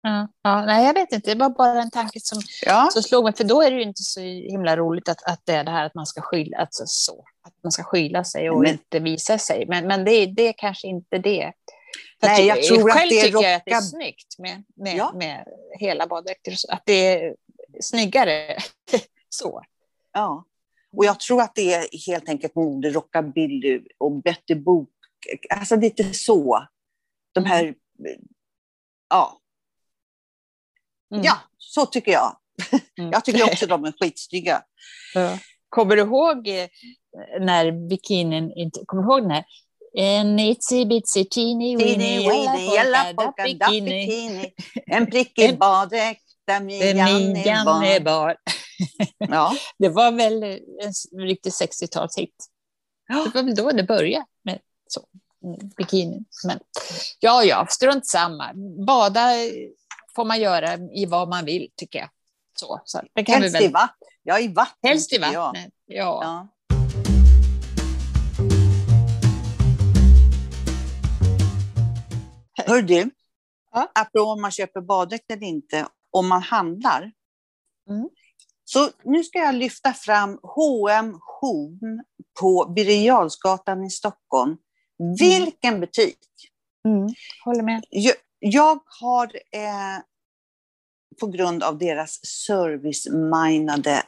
Ja, 0.06 0.28
ja, 0.42 0.64
nej, 0.64 0.86
jag 0.86 0.94
vet 0.94 1.12
inte, 1.12 1.34
det 1.34 1.40
var 1.40 1.50
bara 1.50 1.82
en 1.82 1.90
tanke 1.90 2.20
som, 2.22 2.40
ja. 2.66 2.88
som 2.92 3.02
slog 3.02 3.24
mig, 3.24 3.32
för 3.36 3.44
då 3.44 3.62
är 3.62 3.70
det 3.70 3.76
ju 3.76 3.82
inte 3.82 4.02
så 4.02 4.20
himla 4.20 4.76
roligt 4.76 5.08
att, 5.08 5.22
att 5.22 5.40
det 5.44 5.52
är 5.52 5.64
det 5.64 5.70
här 5.70 5.86
att 5.86 5.94
man 5.94 6.06
ska 6.06 6.20
skylla, 6.20 6.56
alltså 6.56 6.82
så, 6.86 7.24
att 7.46 7.52
man 7.62 7.72
ska 7.72 7.82
skylla 7.82 8.24
sig 8.24 8.50
och 8.50 8.62
men, 8.62 8.70
inte 8.70 8.98
visa 8.98 9.38
sig, 9.38 9.66
men, 9.68 9.86
men 9.86 10.04
det, 10.04 10.26
det 10.26 10.48
är 10.48 10.54
kanske 10.56 10.86
inte 10.86 11.18
det. 11.18 11.52
Nej, 12.26 12.46
jag, 12.46 12.62
tror 12.62 12.90
själv 12.90 13.04
att 13.04 13.08
det 13.08 13.20
tycker 13.20 13.42
jag 13.42 13.54
att 13.54 13.64
det 13.64 13.72
är 13.72 13.80
snyggt 13.80 14.38
med, 14.38 14.64
med, 14.76 14.96
ja. 14.96 15.12
med 15.14 15.44
hela 15.80 16.06
baddräkter, 16.06 16.56
att 16.68 16.82
det 16.86 16.92
är 17.06 17.36
snyggare 17.80 18.58
så. 19.28 19.62
Ja, 20.12 20.44
och 20.96 21.04
jag 21.04 21.20
tror 21.20 21.42
att 21.42 21.54
det 21.54 21.74
är 21.74 22.06
helt 22.06 22.28
enkelt 22.28 22.54
mode, 22.54 22.90
rockabilly 22.90 23.82
och 23.98 24.22
Betty 24.22 24.54
Boop, 24.54 24.90
alltså 25.54 25.76
lite 25.76 26.14
så. 26.14 26.66
De 27.32 27.44
här, 27.44 27.74
ja, 29.08 29.40
Mm. 31.14 31.24
Ja, 31.24 31.38
så 31.58 31.86
tycker 31.86 32.12
jag. 32.12 32.36
Mm. 32.98 33.10
Jag 33.12 33.24
tycker 33.24 33.44
också 33.44 33.66
de 33.66 33.84
är 33.84 33.92
skitsnygga. 34.00 34.62
Ja. 35.14 35.38
Kommer 35.68 35.96
du 35.96 36.02
ihåg 36.02 36.48
eh, 36.48 36.68
när 37.40 37.88
bikinin. 37.88 38.70
Kommer 38.86 39.02
du 39.02 39.08
ihåg 39.08 39.22
den 39.22 39.30
här? 39.30 39.44
En 39.96 40.38
itsy 40.38 40.86
bitsy 40.86 41.24
teeny 41.24 41.76
weeny 41.76 42.74
jalla 42.74 43.14
polka 43.14 43.44
bikini. 43.44 44.54
En 44.86 45.06
prickig 45.06 45.58
baddräkt 45.58 46.22
där 46.46 46.60
midjan 46.60 47.82
är 47.82 48.00
bar. 48.00 48.36
ja. 49.18 49.56
Det 49.78 49.88
var 49.88 50.12
väl 50.12 50.42
en 50.42 51.20
riktig 51.20 51.50
60-talshit. 51.50 52.28
Det 53.08 53.34
var 53.34 53.42
väl 53.42 53.54
då 53.54 53.70
det 53.70 53.82
började 53.82 54.26
med 54.42 54.60
så, 54.86 55.00
bikini. 55.76 56.24
Men 56.46 56.60
ja, 57.20 57.44
ja, 57.44 57.66
strunt 57.70 58.06
samma. 58.06 58.50
Bada 58.86 59.28
får 60.16 60.24
man 60.24 60.40
göra 60.40 60.74
i 60.74 61.06
vad 61.06 61.28
man 61.28 61.44
vill, 61.44 61.70
tycker 61.76 61.98
jag. 61.98 62.08
Så, 62.54 62.80
så 62.84 63.00
det 63.14 63.24
kan 63.24 63.34
Helst 63.34 63.54
vi 63.54 63.58
väl... 63.58 63.68
i 63.68 63.72
vatten. 63.72 64.08
Ja, 64.22 64.40
i 64.40 64.48
vatten. 64.48 64.88
Helst 64.88 65.12
i 65.12 65.18
vattnet, 65.18 65.72
ja. 65.86 66.20
ja. 66.22 66.48
Hör 72.66 72.82
du, 72.82 73.10
ja? 73.72 73.90
apropå 73.94 74.30
om 74.30 74.42
man 74.42 74.50
köper 74.50 74.80
baddräkt 74.80 75.30
eller 75.30 75.46
inte, 75.46 75.86
om 76.10 76.28
man 76.28 76.42
handlar. 76.42 77.12
Mm. 77.90 78.08
Så 78.64 78.90
nu 79.02 79.24
ska 79.24 79.38
jag 79.38 79.54
lyfta 79.54 79.92
fram 79.92 80.38
H&M 80.42 81.18
Hon 81.40 82.04
på 82.40 82.72
Birger 82.76 83.86
i 83.86 83.90
Stockholm. 83.90 84.56
Mm. 85.00 85.14
Vilken 85.14 85.80
butik! 85.80 86.18
Mm. 86.88 87.14
Håller 87.44 87.62
med. 87.62 87.84
Jag, 87.90 88.14
jag 88.38 88.80
har 89.00 89.26
eh, 89.52 90.02
på 91.20 91.26
grund 91.26 91.62
av 91.62 91.78
deras 91.78 92.20
service-mindade 92.46 94.02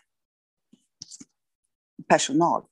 personal. 2.09 2.63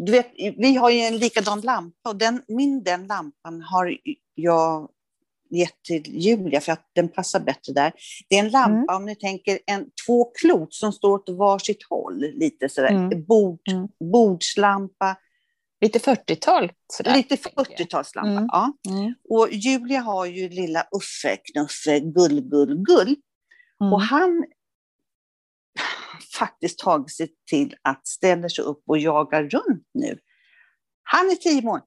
Du 0.00 0.12
vet, 0.12 0.32
vi 0.56 0.76
har 0.76 0.90
ju 0.90 1.00
en 1.00 1.18
likadan 1.18 1.60
lampa 1.60 2.10
och 2.10 2.16
den, 2.16 2.42
min 2.48 2.82
den 2.82 3.06
lampan 3.06 3.62
har 3.62 3.96
jag 4.34 4.88
gett 5.50 5.82
till 5.82 6.02
Julia 6.06 6.60
för 6.60 6.72
att 6.72 6.90
den 6.94 7.08
passar 7.08 7.40
bättre 7.40 7.72
där. 7.72 7.92
Det 8.28 8.36
är 8.36 8.40
en 8.40 8.50
lampa, 8.50 8.92
mm. 8.92 8.96
om 8.96 9.04
ni 9.04 9.16
tänker 9.16 9.58
en, 9.66 9.86
två 10.06 10.24
klot 10.24 10.74
som 10.74 10.92
står 10.92 11.12
åt 11.12 11.28
varsitt 11.28 11.82
håll, 11.90 12.18
lite 12.18 12.68
sådär. 12.68 12.90
Mm. 12.90 13.24
Bord, 13.24 13.60
mm. 13.70 13.88
Bordslampa, 14.12 15.16
Lite 15.80 15.98
40-tal. 15.98 16.72
Lite 17.04 17.36
40-talslampa, 17.36 18.38
mm. 18.38 18.48
ja. 18.52 18.72
Mm. 18.88 19.14
Och 19.28 19.48
Julia 19.52 20.00
har 20.00 20.26
ju 20.26 20.48
lilla 20.48 20.86
Uffe, 20.92 21.36
Knuffe, 21.36 22.00
Gull, 22.00 22.40
Gull, 22.40 22.84
Gull. 22.84 23.16
Mm. 23.80 23.92
Och 23.92 24.02
han 24.02 24.44
faktiskt 26.38 26.78
tagit 26.78 27.16
sig 27.16 27.28
till 27.50 27.74
att 27.82 28.06
ställa 28.06 28.48
sig 28.48 28.64
upp 28.64 28.82
och 28.86 28.98
jaga 28.98 29.42
runt 29.42 29.88
nu. 29.94 30.18
Han 31.02 31.30
är 31.30 31.34
tio, 31.34 31.62
må 31.62 31.80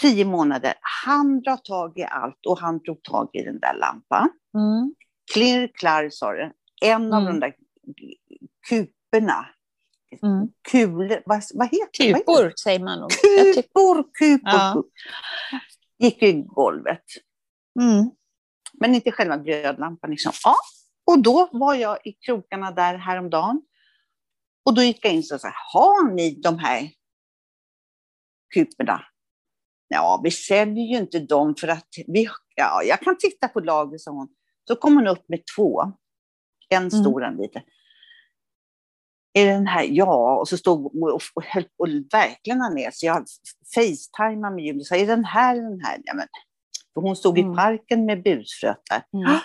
tio 0.00 0.24
månader. 0.24 0.74
Han 1.04 1.40
drar 1.40 1.56
tag 1.56 1.98
i 1.98 2.04
allt 2.04 2.46
och 2.46 2.58
han 2.58 2.78
drog 2.78 3.02
tag 3.02 3.30
i 3.32 3.42
den 3.42 3.60
där 3.60 3.74
lampan. 3.74 4.30
Mm. 4.54 4.94
Klirr, 5.32 5.70
klarr, 5.74 6.08
sa 6.10 6.32
det. 6.32 6.52
En 6.82 7.12
av 7.12 7.22
mm. 7.22 7.32
de 7.32 7.40
där 7.40 7.54
kuperna 8.68 9.46
mm. 10.22 10.48
kulor, 10.70 11.22
vad, 11.26 11.42
vad 11.54 11.68
heter 11.68 12.04
det? 12.04 12.14
Kupor 12.14 12.52
säger 12.62 12.80
man 12.80 13.00
nog. 13.00 13.10
Kupor, 13.54 14.04
kupor. 14.18 14.50
Ja. 14.52 14.84
Gick 15.98 16.22
i 16.22 16.32
golvet. 16.32 17.04
Mm. 17.80 18.10
Men 18.80 18.94
inte 18.94 19.12
själva 19.12 19.36
glödlampan. 19.36 20.10
Liksom. 20.10 20.32
Ja. 20.44 20.54
Och 21.06 21.22
då 21.22 21.48
var 21.52 21.74
jag 21.74 21.98
i 22.04 22.12
krokarna 22.12 22.70
där 22.70 22.94
häromdagen. 22.94 23.62
Och 24.70 24.76
då 24.76 24.82
gick 24.82 25.04
jag 25.04 25.12
in 25.12 25.22
och 25.32 25.40
sa, 25.40 25.52
har 25.72 26.14
ni 26.14 26.40
de 26.42 26.58
här 26.58 26.90
kuporna? 28.54 29.04
Ja, 29.88 30.20
vi 30.24 30.30
säljer 30.30 30.84
ju 30.84 30.96
inte 30.96 31.18
dem 31.18 31.54
för 31.60 31.68
att 31.68 31.88
vi, 32.06 32.28
ja, 32.56 32.82
jag 32.82 33.00
kan 33.00 33.18
titta 33.18 33.48
på 33.48 33.60
lagret, 33.60 34.00
sa 34.00 34.10
hon. 34.10 34.28
Så 34.68 34.76
kom 34.76 34.94
hon 34.94 35.06
upp 35.06 35.28
med 35.28 35.42
två. 35.56 35.82
En 36.68 36.78
mm. 36.78 36.90
stor 36.90 37.20
och 37.20 37.26
en 37.26 37.36
liten. 37.36 37.62
Är 39.32 39.46
den 39.46 39.66
här? 39.66 39.86
Ja, 39.90 40.38
och 40.40 40.48
så 40.48 40.56
stod 40.56 41.02
och, 41.02 41.20
och 41.34 41.44
höll 41.44 41.64
på 41.64 41.86
verkligen 42.12 42.58
ner 42.74 42.90
så 42.92 43.06
jag 43.06 43.24
facetimade 43.74 44.54
med 44.54 44.64
Julie. 44.64 45.02
Är 45.02 45.06
den 45.06 45.24
här 45.24 45.56
den 45.56 45.80
här? 45.80 45.98
Ja, 46.04 46.14
men, 46.14 46.26
för 46.94 47.00
hon 47.00 47.16
stod 47.16 47.38
mm. 47.38 47.52
i 47.52 47.56
parken 47.56 48.04
med 48.04 48.22
busfrötter. 48.22 49.02
Mm. 49.12 49.38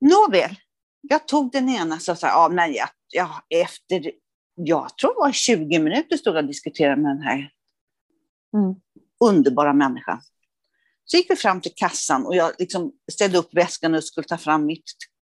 Nåväl, 0.00 0.56
jag 1.00 1.28
tog 1.28 1.52
den 1.52 1.68
ena 1.68 1.98
så 1.98 2.14
sa 2.14 2.26
ja, 2.26 2.48
men 2.48 2.72
jag, 2.72 2.88
ja, 3.14 3.44
efter, 3.50 4.12
jag 4.54 4.98
tror 4.98 5.14
det 5.14 5.20
var 5.20 5.32
20 5.32 5.78
minuter 5.78 6.16
stod 6.16 6.36
jag 6.36 6.42
och 6.42 6.48
diskuterade 6.48 7.02
med 7.02 7.16
den 7.16 7.22
här 7.22 7.50
mm. 8.56 8.74
underbara 9.24 9.72
människan. 9.72 10.20
Så 11.04 11.16
gick 11.16 11.30
vi 11.30 11.36
fram 11.36 11.60
till 11.60 11.72
kassan 11.74 12.26
och 12.26 12.36
jag 12.36 12.52
liksom 12.58 12.92
ställde 13.12 13.38
upp 13.38 13.54
väskan 13.54 13.94
och 13.94 14.04
skulle 14.04 14.26
ta 14.26 14.38
fram 14.38 14.66
mitt 14.66 14.84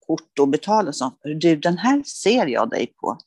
kort 0.08 0.40
och 0.40 0.48
betala. 0.48 0.94
Så, 0.94 1.18
du, 1.22 1.56
den 1.56 1.78
här 1.78 2.04
ser 2.04 2.46
jag 2.46 2.70
dig 2.70 2.94
på. 3.02 3.18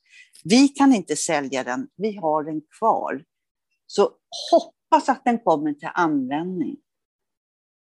Vi 0.44 0.68
kan 0.68 0.94
inte 0.94 1.16
sälja 1.16 1.64
den, 1.64 1.88
vi 1.96 2.16
har 2.16 2.44
den 2.44 2.60
kvar. 2.78 3.24
Så 3.86 4.10
hoppas 4.50 5.08
att 5.08 5.24
den 5.24 5.38
kommer 5.38 5.72
till 5.72 5.90
användning. 5.94 6.76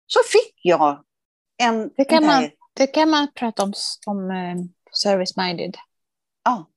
Så 0.07 0.19
fick 0.33 0.61
jag 0.63 1.05
en... 1.63 1.91
Det 1.97 2.05
kan, 2.05 2.27
man, 2.27 2.51
det 2.75 2.87
kan 2.87 3.11
man 3.11 3.29
prata 3.35 3.63
om 3.63 3.73
som 3.75 4.31
uh, 4.31 4.65
service-minded. 5.05 5.77
Ja. 6.47 6.71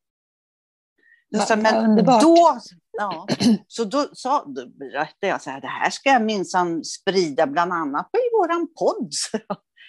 Just, 1.31 1.57
men. 1.57 2.05
Då, 2.05 2.59
ja, 2.91 3.27
så 3.67 3.83
då, 3.83 4.05
sa, 4.13 4.45
då 4.45 4.65
berättade 4.69 5.27
jag 5.27 5.41
så 5.41 5.49
här, 5.49 5.61
det 5.61 5.67
här 5.67 5.89
ska 5.89 6.09
jag 6.09 6.21
minsann 6.21 6.83
sprida 6.83 7.47
bland 7.47 7.73
annat 7.73 8.09
i 8.13 8.37
våran 8.37 8.67
podd. 8.79 9.11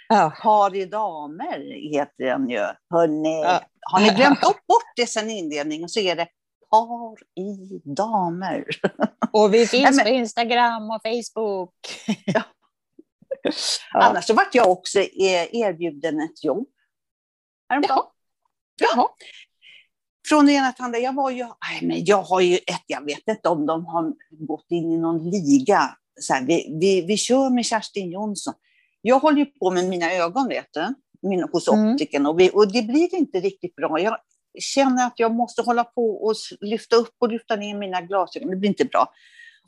Ja. 0.09 0.33
Par 0.43 0.77
i 0.77 0.85
damer 0.85 1.91
heter 1.93 2.25
den 2.25 2.51
ju. 2.51 2.67
Hörrni, 2.91 3.43
ja. 3.43 3.61
Har 3.81 4.01
ni 4.01 4.09
glömt 4.09 4.41
bort 4.41 4.93
det 4.97 5.07
sen 5.07 5.31
inledningen 5.31 5.89
så 5.89 6.01
är 6.01 6.17
det 6.17 6.29
Par 6.71 7.41
i 7.43 7.81
damer. 7.85 8.65
Och 9.33 9.55
vi 9.55 9.67
finns 9.67 9.97
men, 9.97 10.05
på 10.05 10.11
Instagram 10.11 10.91
och 10.91 11.01
Facebook. 11.03 11.75
Ja. 13.93 14.03
Annars 14.03 14.25
så 14.25 14.35
vart 14.35 14.55
jag 14.55 14.71
också 14.71 15.01
erbjuden 15.01 16.21
ett 16.21 16.45
jobb. 16.45 16.69
Jaha. 17.69 18.03
Jaha. 18.81 19.09
Från 20.31 20.47
det 20.47 20.53
ena 20.53 20.73
till 20.73 20.85
andra. 20.85 20.99
Jag 20.99 21.13
var 21.13 21.31
ju, 21.31 21.45
nej, 21.45 21.81
men 21.83 22.05
jag 22.05 22.23
har 22.23 22.41
ju 22.41 22.55
ett, 22.57 22.85
jag 22.87 23.05
vet 23.05 23.29
inte 23.29 23.49
om 23.49 23.67
de 23.67 23.87
har 23.87 24.13
gått 24.31 24.67
in 24.69 24.93
i 24.93 24.99
någon 24.99 25.31
liga. 25.31 25.97
Så 26.21 26.35
här, 26.35 26.45
vi, 26.47 26.79
vi, 26.81 27.03
vi 27.03 27.17
kör 27.17 27.51
med 27.51 27.65
Kerstin 27.67 28.11
Jonsson. 28.11 28.55
Jag 29.03 29.19
håller 29.19 29.39
ju 29.39 29.47
på 29.47 29.71
med 29.71 29.89
mina 29.89 30.13
ögon, 30.13 30.49
vet 30.49 30.69
du, 30.73 30.95
min, 31.29 31.43
hos 31.53 31.69
mm. 31.69 31.95
optiken 31.95 32.27
och, 32.27 32.41
vi, 32.41 32.51
och 32.55 32.73
det 32.73 32.83
blir 32.83 33.15
inte 33.15 33.41
riktigt 33.41 33.77
bra. 33.77 34.01
Jag 34.01 34.17
känner 34.59 35.07
att 35.07 35.13
jag 35.17 35.35
måste 35.35 35.63
hålla 35.63 35.85
på 35.85 36.25
och 36.25 36.35
lyfta 36.61 36.97
upp 36.97 37.15
och 37.19 37.29
lyfta 37.29 37.57
ner 37.57 37.79
mina 37.79 38.01
glasögon. 38.01 38.51
Det 38.51 38.57
blir 38.57 38.71
inte 38.71 38.85
bra. 38.85 39.13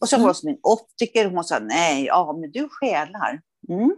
Och 0.01 0.09
så 0.09 0.17
mm. 0.17 0.23
var 0.23 0.29
jag 0.29 0.35
hos 0.35 0.45
min 0.45 0.59
optiker 0.63 1.27
och 1.27 1.33
hon 1.33 1.45
sa, 1.45 1.59
nej, 1.59 2.05
ja, 2.05 2.39
men 2.41 2.51
du 2.51 2.69
skälar. 2.71 3.41
Mm. 3.69 3.97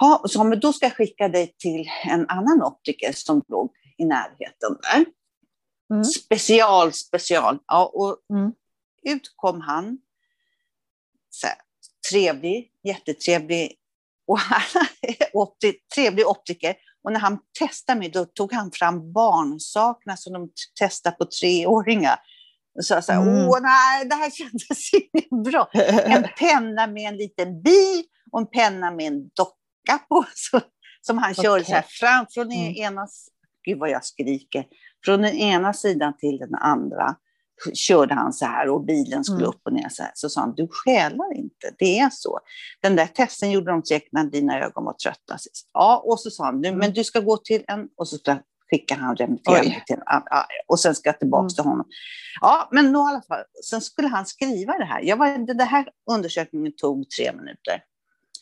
Ja, 0.00 0.20
och 0.22 0.30
så, 0.30 0.44
men 0.44 0.60
då 0.60 0.72
ska 0.72 0.86
jag 0.86 0.96
skicka 0.96 1.28
dig 1.28 1.54
till 1.58 1.88
en 2.10 2.28
annan 2.28 2.62
optiker 2.62 3.12
som 3.12 3.42
låg 3.48 3.70
i 3.98 4.04
närheten 4.04 4.76
där. 4.82 5.04
Mm. 5.92 6.04
Special, 6.04 6.92
special. 6.92 7.58
Ja, 7.66 7.90
och 7.94 8.36
mm. 8.36 8.52
ut 9.02 9.32
kom 9.36 9.60
han. 9.60 9.98
Så 11.30 11.46
här, 11.46 11.56
trevlig, 12.10 12.72
jättetrevlig 12.84 13.76
och 14.26 14.38
opti, 15.32 15.74
trevlig 15.94 16.26
optiker. 16.26 16.76
Och 17.04 17.12
när 17.12 17.20
han 17.20 17.38
testade 17.58 17.98
mig, 17.98 18.08
då 18.08 18.24
tog 18.24 18.52
han 18.52 18.70
fram 18.72 19.12
barnsakna 19.12 20.16
som 20.16 20.32
de 20.32 20.50
testar 20.80 21.10
på 21.10 21.24
treåringar. 21.24 22.18
Så 22.80 22.94
jag 22.94 23.04
sa, 23.04 23.12
mm. 23.12 23.48
åh 23.48 23.58
nej, 23.62 24.04
det 24.04 24.14
här 24.14 24.30
kändes 24.30 24.94
inte 25.12 25.50
bra. 25.50 25.70
En 26.04 26.28
penna 26.38 26.86
med 26.86 27.08
en 27.08 27.16
liten 27.16 27.62
bil 27.62 28.04
och 28.32 28.40
en 28.40 28.46
penna 28.46 28.90
med 28.90 29.06
en 29.06 29.28
docka 29.28 29.98
på. 30.08 30.24
Så, 30.34 30.60
som 31.00 31.18
han 31.18 31.30
okay. 31.30 31.44
körde 31.44 31.64
så 31.64 31.72
här 31.72 31.84
fram 31.88 32.26
från 32.30 32.52
mm. 32.52 32.74
ena, 32.76 33.06
gud 33.64 33.78
vad 33.78 33.90
jag 33.90 34.04
skriker, 34.04 34.64
från 35.04 35.22
den 35.22 35.34
ena 35.34 35.72
sidan 35.72 36.16
till 36.16 36.38
den 36.38 36.54
andra 36.54 37.16
körde 37.74 38.14
han 38.14 38.32
så 38.32 38.44
här 38.44 38.68
och 38.68 38.84
bilen 38.84 39.24
skulle 39.24 39.38
mm. 39.38 39.48
upp 39.48 39.60
och 39.64 39.72
ner 39.72 39.88
så 39.88 40.02
här. 40.02 40.12
Så 40.14 40.28
sa 40.28 40.40
han, 40.40 40.54
du 40.54 40.68
skälar 40.70 41.36
inte, 41.36 41.74
det 41.78 41.98
är 41.98 42.10
så. 42.12 42.38
Den 42.82 42.96
där 42.96 43.06
testen 43.06 43.50
gjorde 43.50 43.70
de 43.70 43.84
säkert 43.84 44.12
när 44.12 44.24
dina 44.24 44.60
ögon 44.60 44.84
var 44.84 44.92
trötta 44.92 45.38
sist. 45.38 45.70
Ja, 45.72 46.02
och 46.06 46.20
så 46.20 46.30
sa 46.30 46.44
han, 46.44 46.64
mm. 46.64 46.78
men 46.78 46.92
du 46.92 47.04
ska 47.04 47.20
gå 47.20 47.36
till 47.36 47.64
en, 47.68 47.88
och 47.96 48.08
så 48.08 48.18
skickar 48.70 48.96
han 48.96 49.16
remittering 49.16 49.82
till 49.86 49.96
en, 49.96 50.22
och 50.66 50.80
sen 50.80 50.94
ska 50.94 51.08
jag 51.08 51.18
tillbaka 51.18 51.40
mm. 51.40 51.48
till 51.48 51.64
honom. 51.64 51.86
Ja, 52.40 52.68
men 52.70 52.92
nå, 52.92 53.08
i 53.08 53.10
alla 53.10 53.22
fall, 53.22 53.44
sen 53.64 53.80
skulle 53.80 54.08
han 54.08 54.26
skriva 54.26 54.78
det 54.78 54.84
här. 54.84 55.00
Jag 55.02 55.16
var, 55.16 55.54
det 55.54 55.64
här 55.64 55.88
undersökningen 56.10 56.72
tog 56.76 57.10
tre 57.10 57.32
minuter. 57.32 57.82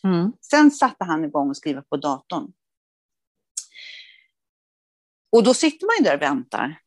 Mm. 0.04 0.32
Sen 0.50 0.70
satte 0.70 1.04
han 1.04 1.24
igång 1.24 1.50
och 1.50 1.56
skriva 1.56 1.82
på 1.82 1.96
datorn. 1.96 2.52
Och 5.32 5.42
då 5.42 5.54
sitter 5.54 5.86
man 5.86 5.94
ju 5.98 6.04
där 6.04 6.16
och 6.16 6.22
väntar 6.22 6.78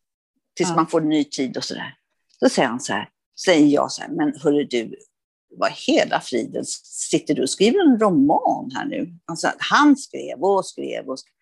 tills 0.55 0.69
ja. 0.69 0.75
man 0.75 0.87
får 0.87 1.01
ny 1.01 1.23
tid 1.23 1.57
och 1.57 1.63
så 1.63 1.73
där. 1.73 1.97
Då 2.39 2.49
säger 2.49 2.67
han 2.67 2.79
så 2.79 2.93
här, 2.93 3.09
säger 3.45 3.67
jag 3.67 3.91
så 3.91 4.01
här, 4.01 4.09
men 4.09 4.33
hörru 4.39 4.63
du, 4.63 4.95
vad 5.57 5.71
hela 5.71 6.21
friden 6.21 6.65
sitter 6.83 7.35
du 7.35 7.41
och 7.41 7.49
skriver 7.49 7.79
en 7.79 7.99
roman 7.99 8.71
här 8.75 8.85
nu? 8.85 9.13
Alltså, 9.25 9.51
han 9.57 9.95
skrev 9.97 10.43
och 10.43 10.65
skrev 10.65 11.09
och 11.09 11.19
skrev. 11.19 11.33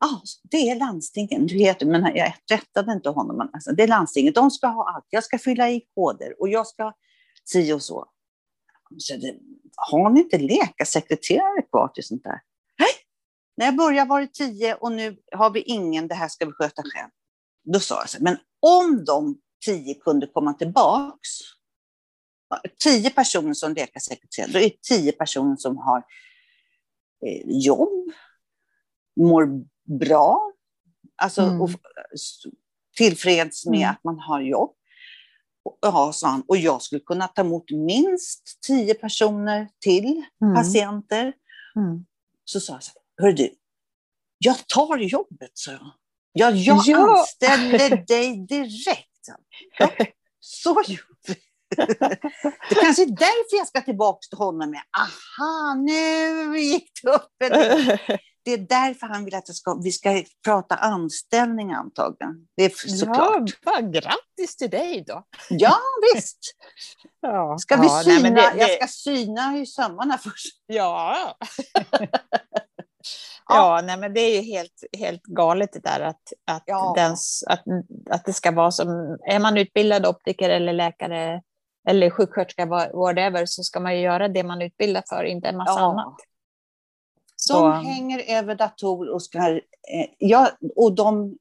Ja, 0.00 0.22
det 0.50 0.70
är 0.70 0.76
landstingen. 0.76 1.46
Du 1.46 1.54
heter, 1.54 1.86
men 1.86 2.16
jag 2.16 2.34
rättade 2.50 2.92
inte 2.92 3.08
honom. 3.08 3.50
Alltså, 3.52 3.72
det 3.72 3.82
är 3.82 3.88
landstinget. 3.88 4.34
De 4.34 4.50
ska 4.50 4.66
ha 4.66 4.94
allt. 4.94 5.06
Jag 5.10 5.24
ska 5.24 5.38
fylla 5.38 5.70
i 5.70 5.82
koder 5.94 6.40
och 6.40 6.48
jag 6.48 6.66
ska 6.66 6.92
si 7.44 7.72
och 7.72 7.82
så. 7.82 8.06
så 8.98 9.16
det, 9.16 9.34
har 9.76 10.10
ni 10.10 10.20
inte 10.20 10.38
läkarsekreterare 10.38 11.62
kvar 11.62 11.88
till 11.88 12.04
sånt 12.04 12.24
där? 12.24 12.40
När 13.56 13.66
jag 13.66 13.76
började 13.76 14.08
var 14.08 14.20
det 14.20 14.32
tio 14.32 14.74
och 14.74 14.92
nu 14.92 15.16
har 15.32 15.50
vi 15.50 15.60
ingen. 15.60 16.08
Det 16.08 16.14
här 16.14 16.28
ska 16.28 16.46
vi 16.46 16.52
sköta 16.52 16.82
själv. 16.82 17.10
Då 17.64 17.80
sa 17.80 18.00
jag 18.00 18.08
så 18.08 18.18
men 18.20 18.38
om 18.60 19.04
de 19.04 19.38
tio 19.64 19.94
kunde 19.94 20.26
komma 20.26 20.54
tillbaks, 20.54 21.28
tio 22.78 23.10
personer 23.10 23.54
som 23.54 23.74
läkarsekreterare, 23.74 24.52
då 24.52 24.58
är 24.58 24.62
det 24.62 24.82
tio 24.82 25.12
personer 25.12 25.56
som 25.56 25.78
har 25.78 25.98
eh, 27.26 27.42
jobb, 27.46 28.12
mår 29.20 29.48
bra, 29.98 30.52
alltså 31.16 31.42
mm. 31.42 31.60
och, 31.60 31.70
tillfreds 32.96 33.66
med 33.66 33.78
mm. 33.78 33.90
att 33.90 34.04
man 34.04 34.18
har 34.18 34.40
jobb. 34.40 34.74
Ja, 35.80 36.12
sa 36.14 36.28
han, 36.28 36.42
och 36.48 36.56
jag 36.56 36.82
skulle 36.82 37.00
kunna 37.00 37.28
ta 37.28 37.42
emot 37.42 37.70
minst 37.70 38.58
tio 38.66 38.94
personer 38.94 39.68
till 39.80 40.24
mm. 40.42 40.54
patienter. 40.54 41.32
Mm. 41.76 42.06
Så 42.44 42.60
sa 42.60 42.72
jag 42.72 42.82
så 42.82 42.92
hör 43.22 43.32
du, 43.32 43.54
jag 44.38 44.66
tar 44.66 44.98
jobbet, 44.98 45.50
sa 45.54 45.72
jag. 45.72 45.90
Jag, 46.32 46.56
jag 46.56 46.82
ja. 46.86 47.18
anställer 47.18 47.96
dig 48.06 48.46
direkt. 48.46 49.10
Ja, 49.78 49.90
så 50.40 50.82
gjorde 50.86 51.04
vi. 51.26 51.36
Det 52.68 52.74
kanske 52.80 53.02
är 53.02 53.06
därför 53.06 53.56
jag 53.56 53.66
ska 53.66 53.80
tillbaka 53.80 54.18
till 54.28 54.38
honom 54.38 54.70
med, 54.70 54.82
aha, 54.98 55.74
nu 55.74 56.58
gick 56.58 56.90
det 57.02 57.10
upp. 57.10 57.32
Det 58.44 58.52
är 58.52 58.58
därför 58.58 59.06
han 59.06 59.24
vill 59.24 59.34
att 59.34 59.56
ska, 59.56 59.74
vi 59.74 59.92
ska 59.92 60.22
prata 60.44 60.74
anställning 60.74 61.72
antagligen. 61.72 62.34
Det 62.56 62.64
är 62.64 62.70
såklart. 62.70 63.50
Ja, 63.64 63.80
grattis 63.80 64.56
till 64.56 64.70
dig 64.70 65.04
då. 65.06 65.24
Ja, 65.50 65.78
visst. 66.14 66.38
Ja, 67.20 67.58
ska 67.58 67.76
vi 67.76 67.88
syna? 67.88 68.30
Nej, 68.30 68.30
det, 68.30 68.52
det... 68.54 68.58
Jag 68.58 68.76
ska 68.76 68.86
syna 68.86 69.58
i 69.58 69.66
sömmarna 69.66 70.18
först. 70.18 70.62
Ja. 70.66 71.36
Ja, 73.48 73.80
nej, 73.84 73.98
men 73.98 74.14
det 74.14 74.20
är 74.20 74.42
ju 74.42 74.42
helt, 74.42 74.84
helt 74.98 75.22
galet 75.22 75.72
det 75.72 75.80
där 75.80 76.00
att, 76.00 76.32
att, 76.46 76.62
ja. 76.66 76.92
dens, 76.96 77.44
att, 77.48 77.64
att 78.10 78.24
det 78.24 78.32
ska 78.32 78.50
vara 78.50 78.70
som, 78.70 79.18
är 79.26 79.40
man 79.40 79.56
utbildad 79.56 80.06
optiker 80.06 80.50
eller 80.50 80.72
läkare 80.72 81.42
eller 81.88 82.10
sjuksköterska, 82.10 82.66
whatever, 82.94 83.46
så 83.46 83.62
ska 83.62 83.80
man 83.80 83.96
ju 83.96 84.00
göra 84.00 84.28
det 84.28 84.42
man 84.42 84.62
är 84.62 84.66
utbildad 84.66 85.02
för, 85.08 85.24
inte 85.24 85.48
en 85.48 85.56
massa 85.56 85.80
ja. 85.80 85.90
annat. 85.90 86.16
Så. 87.36 87.68
De 87.68 87.86
hänger 87.86 88.38
över 88.38 88.54
dator 88.54 89.08
och 89.14 89.22
ska, 89.22 89.38
eh, 89.48 89.60
ja, 90.18 90.50
och 90.76 90.94
de 90.94 91.38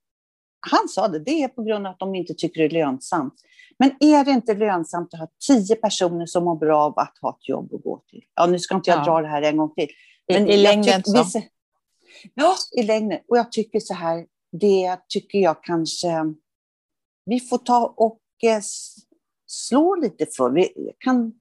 han 0.71 0.88
sa 0.89 1.08
det, 1.08 1.19
det 1.19 1.43
är 1.43 1.47
på 1.47 1.63
grund 1.63 1.88
av 1.88 1.93
att 1.93 1.99
de 1.99 2.15
inte 2.15 2.34
tycker 2.34 2.62
det 2.62 2.67
är 2.67 2.69
lönsamt. 2.69 3.34
Men 3.80 3.91
är 3.99 4.26
det 4.26 4.32
inte 4.32 4.54
lönsamt 4.54 5.13
att 5.13 5.19
ha 5.19 5.28
tio 5.47 5.76
personer 5.76 6.26
som 6.26 6.43
mår 6.43 6.56
bra 6.56 6.84
av 6.84 6.99
att 6.99 7.17
ha 7.21 7.30
ett 7.30 7.49
jobb 7.49 7.73
att 7.73 7.84
gå 7.84 8.04
till? 8.10 8.23
Ja, 8.36 8.45
nu 8.45 8.60
ska 8.60 8.76
inte 8.76 8.89
jag 8.89 8.99
ja. 8.99 9.04
dra 9.04 9.21
det 9.21 9.28
här 9.28 9.41
en 9.41 9.58
gång 9.58 9.73
till. 9.73 9.88
Men 10.27 10.47
I, 10.47 10.53
i 10.53 10.57
längden 10.57 11.03
så. 11.03 11.23
Vissa, 11.23 11.41
ja, 12.33 12.55
i 12.71 12.83
längden. 12.83 13.19
Och 13.27 13.38
jag 13.38 13.51
tycker 13.51 13.79
så 13.79 13.93
här, 13.93 14.25
det 14.51 14.97
tycker 15.07 15.39
jag 15.39 15.63
kanske 15.63 16.33
vi 17.25 17.39
får 17.39 17.57
ta 17.57 17.93
och 17.97 18.19
eh, 18.43 18.62
slå 19.47 19.95
lite 19.95 20.25
för. 20.25 20.49
Vi 20.49 20.93
kan 20.99 21.33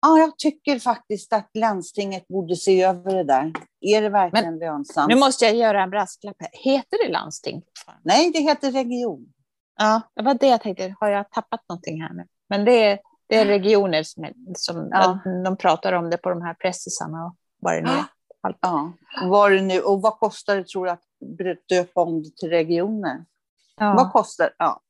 Ja, 0.00 0.18
jag 0.18 0.38
tycker 0.38 0.78
faktiskt 0.78 1.32
att 1.32 1.50
landstinget 1.54 2.28
borde 2.28 2.56
se 2.56 2.82
över 2.82 3.14
det 3.14 3.24
där. 3.24 3.52
Är 3.80 4.02
det 4.02 4.08
verkligen 4.08 4.58
Men, 4.58 4.58
lönsamt? 4.58 5.08
Nu 5.08 5.16
måste 5.16 5.44
jag 5.44 5.54
göra 5.54 5.82
en 5.82 5.90
brasklapp 5.90 6.36
här. 6.38 6.50
Heter 6.52 7.06
det 7.06 7.12
landsting? 7.12 7.62
Nej, 8.02 8.30
det 8.30 8.38
heter 8.38 8.72
region. 8.72 9.32
Ja, 9.78 10.00
det 10.14 10.22
var 10.22 10.34
det 10.34 10.46
jag 10.46 10.60
tänkte. 10.60 10.94
Har 11.00 11.08
jag 11.08 11.30
tappat 11.30 11.60
någonting 11.68 12.02
här 12.02 12.12
nu? 12.12 12.26
Men 12.48 12.64
det 12.64 12.84
är, 12.84 12.98
det 13.28 13.36
är 13.36 13.46
regioner 13.46 14.02
som, 14.02 14.28
som 14.56 14.88
ja. 14.90 15.20
de 15.44 15.56
pratar 15.56 15.92
om 15.92 16.10
det 16.10 16.16
på 16.16 16.30
de 16.30 16.42
här 16.42 16.54
pressisarna 16.54 17.34
vad 17.66 17.74
det 17.74 17.80
nu 17.80 17.90
är. 17.90 18.04
Ja, 18.60 18.92
vad 19.22 19.52
det 19.52 19.60
nu, 19.60 19.80
och 19.80 20.02
vad 20.02 20.18
kostar 20.18 20.56
det 20.56 20.68
tror 20.68 20.86
du 20.86 20.90
att 20.90 21.02
döpa 21.68 22.00
om 22.00 22.22
det 22.22 22.36
till 22.36 22.50
regioner? 22.50 23.24
Ja. 23.76 23.94
Vad 23.96 24.12
kostar 24.12 24.54
ja, 24.58 24.82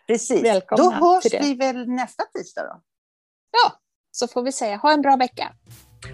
Precis. 0.07 0.45
Välkomna 0.45 0.85
då 0.85 0.91
hörs 0.91 1.25
vi 1.41 1.55
väl 1.55 1.89
nästa 1.89 2.25
tisdag 2.25 2.63
då? 2.63 2.83
Ja, 3.65 3.73
så 4.11 4.29
får 4.29 4.43
vi 4.43 4.53
säga 4.53 4.77
ha 4.77 4.93
en 4.93 5.03
bra 5.03 5.17
vecka. 5.17 5.53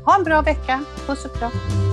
Ha 0.07 0.17
en 0.17 0.25
bra 0.25 0.43
vecka. 0.43 0.85
Puss 1.07 1.25
och 1.25 1.37
kram. 1.39 1.92